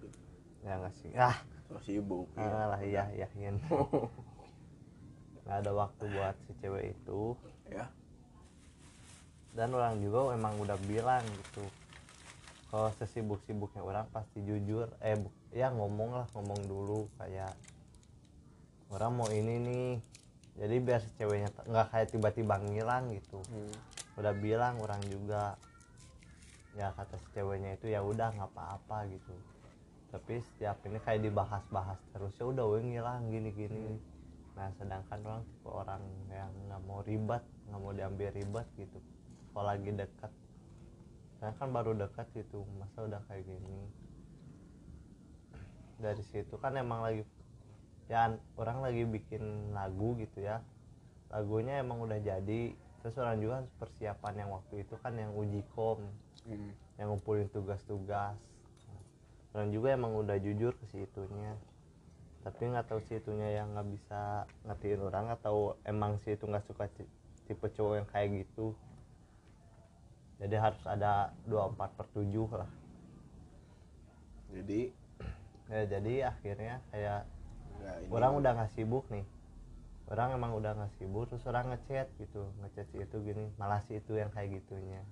Ya 0.64 0.80
nggak 0.80 0.96
sih. 0.96 1.12
Ah. 1.16 1.40
So 1.72 1.80
sibuk 1.80 2.28
ah 2.36 2.68
lah 2.76 2.84
iya 2.84 3.08
iya 3.16 3.28
iya. 3.36 3.56
Nggak 5.44 5.58
ada 5.66 5.72
waktu 5.72 6.04
buat 6.12 6.36
si 6.48 6.52
cewek 6.60 6.96
itu. 6.96 7.36
Ya 7.68 7.92
dan 9.52 9.76
orang 9.76 10.00
juga 10.00 10.32
emang 10.32 10.56
udah 10.64 10.80
bilang 10.88 11.24
gitu 11.28 11.64
kalau 12.72 12.88
sesibuk-sibuknya 12.96 13.84
orang 13.84 14.08
pasti 14.16 14.40
jujur. 14.48 14.88
Eh 15.04 15.20
bu- 15.20 15.36
ya 15.52 15.68
ngomong 15.76 16.16
lah 16.16 16.26
ngomong 16.32 16.72
dulu 16.72 17.12
kayak 17.20 17.52
orang 18.88 19.12
mau 19.12 19.28
ini 19.28 19.56
nih. 19.60 19.92
Jadi 20.56 20.76
biar 20.80 21.00
si 21.04 21.12
ceweknya 21.20 21.52
nggak 21.68 21.88
kayak 21.92 22.08
tiba-tiba 22.16 22.56
ngilang 22.64 23.12
gitu. 23.12 23.44
Hmm. 23.52 23.76
udah 24.20 24.36
bilang 24.36 24.76
orang 24.84 25.00
juga 25.08 25.56
ya 26.76 26.92
kata 26.96 27.16
si 27.20 27.28
ceweknya 27.36 27.76
itu 27.80 27.92
ya 27.92 28.00
udah 28.04 28.32
nggak 28.32 28.52
apa-apa 28.56 29.08
gitu. 29.12 29.36
Tapi 30.12 30.40
setiap 30.40 30.80
ini 30.88 31.00
kayak 31.04 31.28
dibahas-bahas 31.28 32.00
terus 32.16 32.32
ya 32.40 32.48
udah 32.48 32.64
weh 32.72 32.84
ngilang 32.84 33.28
gini-gini. 33.28 34.00
Nah 34.56 34.72
sedangkan 34.80 35.20
orang 35.28 35.44
tipe 35.44 35.70
orang 35.72 36.04
yang 36.32 36.52
nggak 36.72 36.82
mau 36.88 37.00
ribet 37.04 37.44
nggak 37.68 37.80
mau 37.80 37.92
diambil 37.96 38.30
ribet 38.36 38.68
gitu 38.80 39.00
kalau 39.52 39.66
lagi 39.68 39.92
dekat. 39.92 40.32
Saya 41.40 41.52
kan 41.58 41.70
baru 41.74 41.98
dekat 41.98 42.28
gitu 42.38 42.64
masa 42.78 43.04
udah 43.04 43.22
kayak 43.28 43.44
gini? 43.46 43.80
Dari 46.02 46.24
situ 46.26 46.56
kan 46.58 46.74
emang 46.78 47.06
lagi 47.06 47.22
ya 48.10 48.34
orang 48.60 48.84
lagi 48.84 49.04
bikin 49.06 49.74
lagu 49.76 50.18
gitu 50.18 50.42
ya. 50.44 50.64
Lagunya 51.32 51.80
emang 51.80 52.04
udah 52.04 52.20
jadi. 52.20 52.74
Terus 53.02 53.18
orang 53.18 53.38
juga 53.42 53.58
persiapan 53.82 54.46
yang 54.46 54.50
waktu 54.54 54.86
itu 54.86 54.94
kan 55.02 55.18
yang 55.18 55.34
uji 55.34 55.66
kom 55.74 56.00
Hmm. 56.42 56.74
yang 56.98 57.14
ngumpulin 57.14 57.46
tugas-tugas. 57.54 58.34
Orang 59.54 59.70
juga 59.70 59.94
emang 59.94 60.18
udah 60.18 60.42
jujur 60.42 60.74
ke 60.74 60.86
si 60.90 61.06
itunya. 61.06 61.54
Tapi 62.42 62.74
nggak 62.74 62.90
tahu 62.90 63.00
si 63.06 63.22
itunya 63.22 63.62
yang 63.62 63.78
nggak 63.78 63.88
bisa 63.94 64.50
ngertiin 64.66 65.06
orang 65.06 65.30
atau 65.30 65.78
emang 65.86 66.18
si 66.18 66.34
itu 66.34 66.50
nggak 66.50 66.66
suka 66.66 66.90
tipe 67.46 67.68
cowok 67.78 67.94
yang 68.02 68.08
kayak 68.10 68.30
gitu 68.42 68.74
jadi 70.42 70.56
harus 70.58 70.82
ada 70.90 71.30
24 71.46 71.78
per 71.78 72.06
7 72.18 72.26
lah. 72.58 72.72
Jadi 74.50 74.82
ya 75.72 75.82
jadi 75.88 76.14
akhirnya 76.34 76.82
kayak 76.92 77.22
ini 78.04 78.12
orang 78.12 78.42
udah 78.42 78.52
nggak 78.58 78.74
sibuk 78.74 79.06
nih. 79.14 79.24
Orang 80.10 80.34
emang 80.34 80.58
udah 80.58 80.74
nggak 80.74 80.98
sibuk 80.98 81.30
terus 81.30 81.46
orang 81.46 81.72
ngechat 81.72 82.10
gitu 82.18 82.50
ngechat 82.60 82.90
si 82.90 82.98
itu 83.00 83.18
gini 83.22 83.54
malah 83.62 83.86
si 83.86 84.02
itu 84.02 84.18
yang 84.18 84.34
kayak 84.34 84.60
gitunya. 84.60 85.06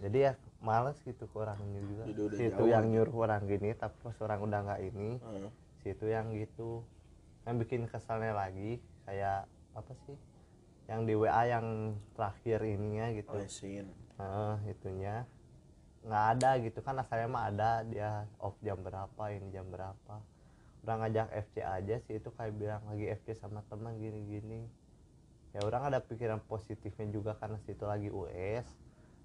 Jadi 0.00 0.18
ya 0.22 0.32
males 0.62 0.96
gitu 1.02 1.26
ke 1.26 1.36
orangnya 1.36 1.82
juga. 1.82 2.04
Jadi 2.06 2.20
udah 2.30 2.36
si 2.38 2.42
itu 2.46 2.64
yang 2.70 2.86
nyuruh 2.88 3.16
orang 3.26 3.42
gini 3.50 3.74
tapi 3.74 3.98
pas 4.06 4.16
orang 4.22 4.38
udah 4.38 4.60
nggak 4.70 4.80
ini 4.86 5.18
Heeh. 5.18 5.50
si 5.82 5.86
itu 5.98 6.06
yang 6.06 6.30
gitu. 6.30 6.86
Yang 7.42 7.66
bikin 7.66 7.82
kesalnya 7.90 8.38
lagi 8.38 8.78
kayak 9.02 9.50
apa 9.74 9.92
sih 10.06 10.14
yang 10.90 11.06
di 11.06 11.14
WA 11.14 11.46
yang 11.46 11.94
terakhir 12.18 12.66
ininya 12.66 13.14
gitu. 13.14 13.38
Lesin 13.38 13.86
Heeh, 14.18 14.74
itunya. 14.74 15.22
Nggak 16.02 16.24
ada 16.34 16.50
gitu 16.58 16.78
kan 16.82 16.98
asalnya 16.98 17.28
mah 17.30 17.44
ada. 17.46 17.70
Dia 17.86 18.26
off 18.42 18.58
jam 18.58 18.82
berapa 18.82 19.22
ini 19.30 19.54
jam 19.54 19.70
berapa. 19.70 20.18
Udah 20.82 20.94
ngajak 20.98 21.30
FC 21.46 21.62
aja 21.62 21.96
sih 22.10 22.18
itu 22.18 22.28
kayak 22.34 22.58
bilang 22.58 22.82
lagi 22.90 23.06
FC 23.06 23.38
sama 23.38 23.62
teman 23.70 23.94
gini-gini. 24.02 24.66
Ya 25.54 25.62
orang 25.62 25.94
ada 25.94 26.02
pikiran 26.02 26.42
positifnya 26.42 27.06
juga 27.06 27.38
karena 27.38 27.62
situ 27.62 27.86
lagi 27.86 28.10
US 28.10 28.66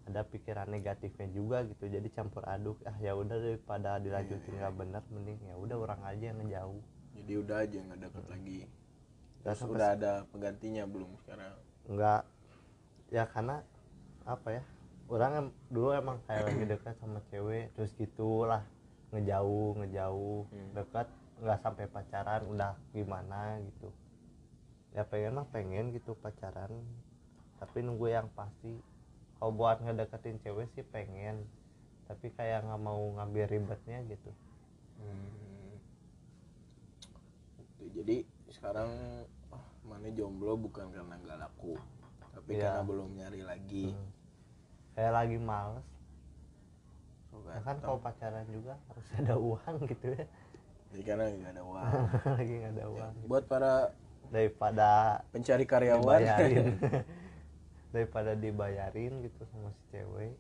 ada 0.06 0.22
pikiran 0.22 0.70
negatifnya 0.70 1.34
juga 1.34 1.66
gitu 1.66 1.90
jadi 1.90 2.06
campur 2.14 2.46
aduk. 2.46 2.78
Ah 2.86 2.94
ya 3.02 3.18
udah 3.18 3.42
daripada 3.42 3.98
dilanjutin 3.98 4.54
nggak 4.54 4.74
bener 4.78 5.02
mending 5.10 5.42
ya 5.50 5.58
udah 5.58 5.78
orang 5.82 6.02
aja 6.06 6.30
yang 6.30 6.38
ngejauh. 6.46 6.84
Jadi 7.18 7.34
udah 7.42 7.58
aja 7.66 7.78
nggak 7.90 8.00
deket 8.06 8.26
lagi 8.30 8.60
Sampai 9.54 9.78
udah 9.78 9.90
ada 9.94 10.12
penggantinya 10.34 10.84
belum 10.90 11.12
sekarang? 11.22 11.54
Nggak. 11.86 12.22
Ya 13.14 13.30
karena 13.30 13.62
apa 14.26 14.58
ya 14.58 14.64
orang 15.06 15.32
em- 15.38 15.56
dulu 15.70 15.94
emang 15.94 16.18
kayak 16.26 16.44
lagi 16.50 16.66
dekat 16.66 16.98
sama 16.98 17.22
cewek 17.30 17.70
terus 17.78 17.94
gitulah. 17.94 18.66
Ngejauh 19.14 19.78
ngejauh. 19.86 20.50
Hmm. 20.50 20.72
dekat 20.74 21.08
nggak 21.46 21.60
sampai 21.62 21.86
pacaran 21.86 22.42
udah 22.50 22.74
gimana 22.90 23.62
gitu. 23.62 23.94
Ya 24.98 25.06
pengen 25.06 25.38
mah 25.38 25.48
pengen 25.54 25.94
gitu 25.94 26.18
pacaran. 26.18 26.82
Tapi 27.62 27.86
nunggu 27.86 28.10
yang 28.10 28.26
pasti. 28.34 28.82
Kalau 29.38 29.54
buat 29.54 29.78
ngedeketin 29.78 30.42
cewek 30.42 30.74
sih 30.74 30.82
pengen. 30.82 31.46
Tapi 32.10 32.34
kayak 32.34 32.66
nggak 32.66 32.82
mau 32.82 33.14
ngambil 33.22 33.46
ribetnya 33.46 34.02
gitu. 34.10 34.34
Hmm. 34.98 35.78
Jadi 37.94 38.26
sekarang 38.50 38.90
mana 39.86 40.08
jomblo 40.10 40.54
bukan 40.56 40.90
karena 40.90 41.16
nggak 41.16 41.38
laku 41.40 41.74
tapi 42.32 42.50
Iya. 42.54 42.68
karena 42.68 42.84
belum 42.84 43.10
nyari 43.16 43.42
lagi. 43.42 43.86
Hmm. 43.90 44.10
kayak 44.92 45.14
lagi 45.14 45.38
males. 45.38 45.88
Ya 47.36 47.60
kan. 47.62 47.76
kalau 47.80 48.00
pacaran 48.00 48.48
juga 48.48 48.80
harus 48.82 49.08
ada 49.14 49.36
uang 49.36 49.76
gitu 49.86 50.06
ya. 50.10 50.26
Jadi 50.90 51.04
karena 51.04 51.24
nggak 51.30 51.52
ada 51.52 51.64
uang. 51.64 51.84
Lagi 52.40 52.54
nggak 52.56 52.74
ada 52.74 52.86
uang 52.88 53.14
buat 53.26 53.44
para 53.46 53.74
daripada 54.26 54.90
pencari 55.30 55.64
karyawan. 55.64 56.02
dibayarin. 56.18 56.68
Daripada 57.94 58.32
dibayarin 58.34 59.14
gitu 59.22 59.42
sama 59.46 59.70
si 59.70 59.84
cewek. 59.92 60.36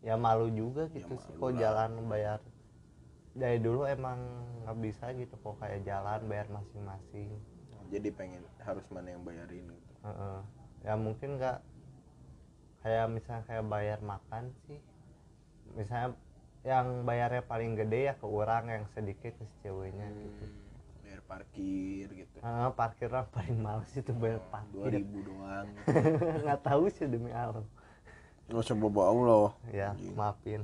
Ya 0.00 0.14
malu 0.14 0.46
juga 0.48 0.86
Ya, 0.86 0.94
gitu 0.96 1.14
sih 1.16 1.30
malu 1.32 1.40
kok 1.40 1.50
lah. 1.50 1.58
jalan 1.58 1.90
bayar. 2.06 2.40
Dari 3.34 3.58
dulu 3.58 3.82
emang 3.82 4.18
nggak 4.62 4.78
bisa 4.78 5.10
gitu 5.12 5.34
kok 5.34 5.58
kayak 5.58 5.82
jalan 5.82 6.22
bayar 6.24 6.46
masing-masing 6.48 7.34
jadi 7.90 8.08
pengen 8.12 8.42
harus 8.62 8.84
mana 8.88 9.12
yang 9.12 9.22
bayarin 9.22 9.64
gitu. 9.68 9.92
Heeh. 10.04 10.38
ya 10.84 11.00
mungkin 11.00 11.40
nggak 11.40 11.58
kayak 12.84 13.06
misalnya 13.08 13.42
kayak 13.48 13.64
bayar 13.64 13.98
makan 14.04 14.52
sih. 14.68 14.80
Misalnya 15.72 16.12
yang 16.64 17.04
bayarnya 17.04 17.42
paling 17.44 17.76
gede 17.76 18.12
ya 18.12 18.14
ke 18.16 18.24
orang 18.28 18.68
yang 18.68 18.84
sedikit 18.92 19.32
ke 19.36 19.44
si 19.44 19.54
ceweknya 19.64 20.08
gitu. 20.12 20.44
Hmm, 20.44 20.60
bayar 21.00 21.20
parkir 21.24 22.06
gitu. 22.12 22.36
Ah, 22.44 22.68
parkir 22.72 23.08
orang 23.08 23.28
paling 23.32 23.56
males 23.60 23.92
itu 23.92 24.12
bayar 24.12 24.40
dua 24.40 24.52
parkir. 24.52 24.90
ribu 25.00 25.18
doang. 25.24 25.68
Nggak 26.44 26.60
tahu 26.64 26.84
sih 26.92 27.08
demi 27.08 27.32
Allah. 27.32 27.64
Nggak 28.48 28.60
usah 28.60 28.76
bawa 28.76 29.02
Allah. 29.08 29.50
Ya 29.72 29.88
Anjing. 29.96 30.12
maafin. 30.12 30.62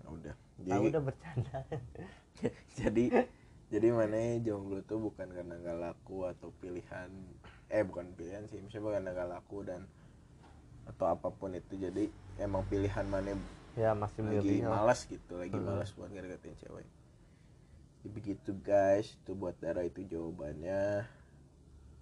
Nah, 0.00 0.08
udah. 0.16 0.34
Jadi 0.64 0.84
udah 0.88 1.02
bercanda. 1.04 1.58
Jadi 2.80 3.04
jadi 3.66 3.90
mana 3.90 4.38
jomblo 4.40 4.78
tuh 4.86 5.02
bukan 5.02 5.26
karena 5.26 5.58
nggak 5.58 5.78
laku 5.82 6.30
atau 6.30 6.54
pilihan 6.62 7.10
eh 7.66 7.82
bukan 7.82 8.14
pilihan 8.14 8.46
sih 8.46 8.62
misalnya 8.62 9.02
karena 9.02 9.10
nggak 9.10 9.30
laku 9.34 9.66
dan 9.66 9.82
atau 10.86 11.10
apa 11.10 11.34
pun 11.34 11.50
itu. 11.50 11.74
Jadi 11.74 12.06
emang 12.38 12.62
pilihan 12.70 13.02
mana 13.10 13.34
ya 13.74 13.90
masih 13.92 14.22
lagi 14.22 14.62
malas 14.62 15.02
gitu 15.04 15.34
lagi 15.36 15.58
Hmm. 15.58 15.66
malas 15.66 15.90
buat 15.98 16.14
ngedeketin 16.14 16.54
cewek. 16.62 16.86
Jadi 18.00 18.08
begitu 18.14 18.50
guys. 18.62 19.18
Itu 19.18 19.34
buat 19.34 19.58
darah 19.58 19.82
itu 19.82 20.06
jawabannya. 20.06 21.02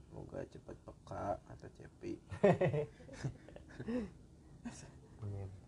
Semoga 0.05 0.45
cepat 0.53 0.77
peka 0.85 1.41
atau 1.49 1.69
cepi. 1.81 2.13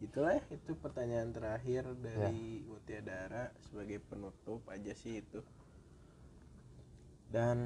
itulah 0.00 0.40
itu 0.48 0.72
pertanyaan 0.78 1.34
terakhir 1.34 1.84
dari 2.00 2.64
Mutia 2.64 3.04
Dara 3.04 3.52
sebagai 3.68 4.00
penutup 4.00 4.64
aja 4.70 4.92
sih 4.96 5.20
itu. 5.20 5.44
Dan 7.28 7.58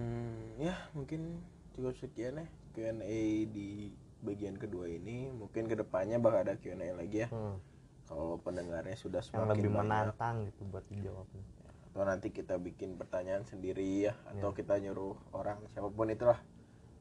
ya 0.58 0.74
mungkin 0.90 1.38
cukup 1.78 1.94
sekian 1.94 2.42
ya 2.42 2.46
Q&A 2.74 3.46
di 3.46 3.94
bagian 4.24 4.58
kedua 4.58 4.90
ini. 4.90 5.30
Mungkin 5.30 5.70
ke 5.70 5.78
depannya 5.78 6.18
bakal 6.18 6.42
ada 6.42 6.54
Q&A 6.58 6.92
lagi 6.96 7.26
ya. 7.26 7.30
Hmm. 7.30 7.58
kalau 8.02 8.36
pendengarnya 8.44 8.92
sudah 8.92 9.24
yang 9.24 9.48
semakin 9.48 9.56
lebih 9.56 9.70
banyak. 9.72 9.88
menantang 9.88 10.36
gitu 10.44 10.68
buat 10.68 10.84
dijawabnya. 10.92 11.44
Atau 11.88 12.02
nanti 12.04 12.28
kita 12.28 12.60
bikin 12.60 13.00
pertanyaan 13.00 13.46
sendiri 13.48 14.04
ya. 14.04 14.12
Atau 14.28 14.52
kita 14.52 14.76
nyuruh 14.76 15.16
orang 15.32 15.56
siapa 15.72 15.88
pun 15.88 16.12
itulah. 16.12 16.36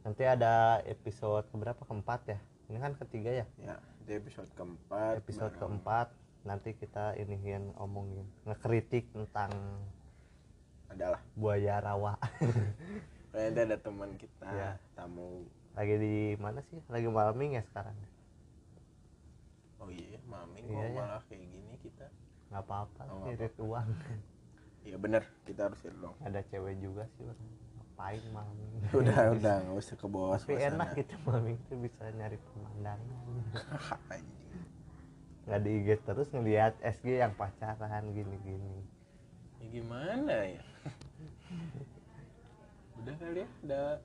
Nanti 0.08 0.24
ada 0.24 0.80
episode 0.88 1.44
keberapa? 1.52 1.84
Keempat 1.84 2.22
ya? 2.32 2.40
Ini 2.72 2.80
kan 2.80 2.96
ketiga 2.96 3.44
ya? 3.44 3.46
Ya 3.60 3.76
di 4.02 4.14
episode 4.14 4.50
keempat 4.52 5.14
episode 5.20 5.48
bareng- 5.48 5.60
keempat 5.60 6.08
nanti 6.42 6.74
kita 6.74 7.14
iniin 7.16 7.76
omongin 7.76 8.26
ngekritik 8.44 9.06
tentang 9.10 9.52
adalah. 10.88 11.22
buaya 11.34 11.80
rawa. 11.80 12.18
Nanti 13.32 13.60
ada 13.62 13.78
teman 13.78 14.12
kita 14.16 14.44
Ya. 14.46 14.72
tamu. 14.92 15.48
Lagi 15.72 15.96
di 15.96 16.16
mana 16.36 16.60
sih? 16.64 16.84
Lagi 16.86 17.08
malming 17.08 17.56
ya 17.56 17.64
sekarang? 17.64 17.96
Oh 19.78 19.88
iya 19.88 20.20
maming 20.22 20.66
Iya, 20.66 20.76
kok 20.76 20.84
ya. 20.84 20.92
malah 20.94 21.22
kayak 21.26 21.42
gini 21.44 21.74
kita. 21.80 22.08
Nggak 22.50 22.62
apa-apa 22.62 23.02
Oh, 23.08 23.24
irit 23.26 23.56
uang. 23.58 23.88
Iya 24.84 24.98
bener. 24.98 25.24
Kita 25.42 25.62
harus 25.66 25.80
irit 25.82 25.96
dong. 25.96 26.16
Ada 26.20 26.44
cewek 26.44 26.76
juga 26.78 27.08
sih 27.16 27.24
ngapain 28.02 28.26
malming 28.34 28.74
udah 29.06 29.38
udah 29.38 29.62
nggak 29.62 29.78
usah 29.78 29.94
ke 29.94 30.10
bawah 30.10 30.42
tapi 30.42 30.58
enak 30.58 30.90
gitu 30.98 31.14
malming 31.22 31.62
tuh 31.70 31.78
bisa 31.78 32.10
nyari 32.18 32.42
pemandangan. 32.42 33.22
Nggak 35.46 35.62
di 35.66 35.72
IG 35.74 35.90
terus 36.06 36.30
ngelihat 36.34 36.74
SG 36.82 37.22
yang 37.22 37.34
pacaran 37.38 38.10
gini-gini. 38.14 38.82
Ya 39.62 39.68
gimana 39.74 40.34
ya? 40.50 40.62
Udah 43.02 43.14
kali 43.18 43.42
ya 43.42 43.50
udah. 43.66 43.98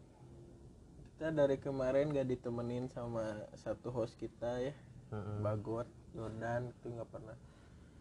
Kita 1.17 1.29
dari 1.33 1.57
kemarin 1.61 2.13
gak 2.13 2.29
ditemenin 2.29 2.89
sama 2.93 3.25
satu 3.57 3.89
host 3.93 4.17
kita 4.17 4.61
ya. 4.65 4.73
Mm-mm. 5.13 5.45
Bagot 5.45 5.89
Jordan 6.17 6.73
itu 6.73 6.87
nggak 6.93 7.09
pernah. 7.13 7.37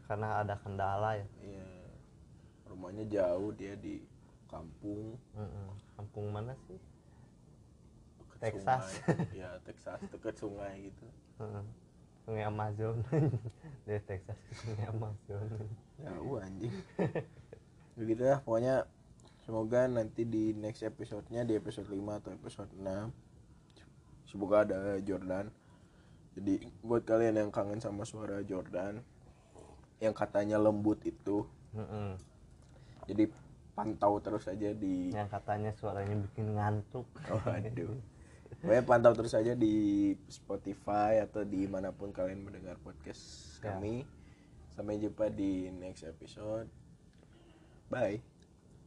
Karena 0.07 0.27
ada 0.39 0.55
kendala 0.59 1.15
ya. 1.19 1.27
Ya 1.43 1.67
rumahnya 2.71 3.03
jauh 3.07 3.51
dia 3.55 3.75
di 3.79 3.99
kampung. 4.55 5.19
Mm-mm. 5.35 5.67
kampung 5.99 6.25
mana 6.31 6.55
sih? 6.67 6.79
Dekat 8.19 8.39
Texas. 8.39 9.03
sungai. 9.03 9.27
ya 9.43 9.49
Texas. 9.67 9.99
Dekat 10.07 10.35
sungai 10.39 10.73
gitu. 10.87 11.05
Sungai 12.23 12.43
Amazon. 12.47 13.03
Dari 13.85 14.01
Texas 14.07 14.39
ke 14.47 14.53
sungai 14.55 14.87
Amazon. 14.87 15.45
Jauh 15.99 16.39
anjing. 16.39 16.73
Begitu 17.99 18.23
lah 18.23 18.39
pokoknya 18.39 18.87
semoga 19.43 19.85
nanti 19.91 20.23
di 20.23 20.55
next 20.55 20.81
episode-nya 20.81 21.45
di 21.45 21.53
episode 21.53 21.85
5 21.85 22.19
atau 22.23 22.31
episode 22.33 22.71
6 22.71 23.11
semoga 24.25 24.63
ada 24.63 24.97
Jordan. 25.03 25.51
Jadi 26.35 26.67
buat 26.83 27.07
kalian 27.07 27.39
yang 27.39 27.51
kangen 27.51 27.79
sama 27.79 28.03
suara 28.03 28.43
Jordan 28.43 28.99
yang 30.03 30.11
katanya 30.11 30.59
lembut 30.59 30.99
itu 31.07 31.47
Mm-mm. 31.75 32.19
jadi 33.07 33.31
pantau 33.75 34.17
terus 34.23 34.47
aja 34.47 34.71
di 34.71 35.11
yang 35.11 35.27
katanya 35.27 35.75
suaranya 35.75 36.15
bikin 36.15 36.55
ngantuk. 36.55 37.05
Oh 37.29 37.43
aduh 37.51 37.91
Pokoknya 38.61 38.83
pantau 38.87 39.13
terus 39.13 39.35
aja 39.35 39.53
di 39.53 39.75
Spotify 40.25 41.19
atau 41.21 41.43
di 41.45 41.67
mana 41.67 41.91
pun 41.91 42.09
kalian 42.09 42.41
mendengar 42.41 42.79
podcast 42.81 43.21
Ya. 43.61 43.75
kami. 43.75 44.07
Sampai 44.73 44.97
jumpa 44.97 45.29
di 45.29 45.69
next 45.69 46.07
episode. 46.07 46.65
Bye. 47.91 48.23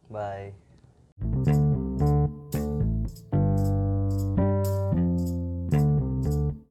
Bye 0.09 0.68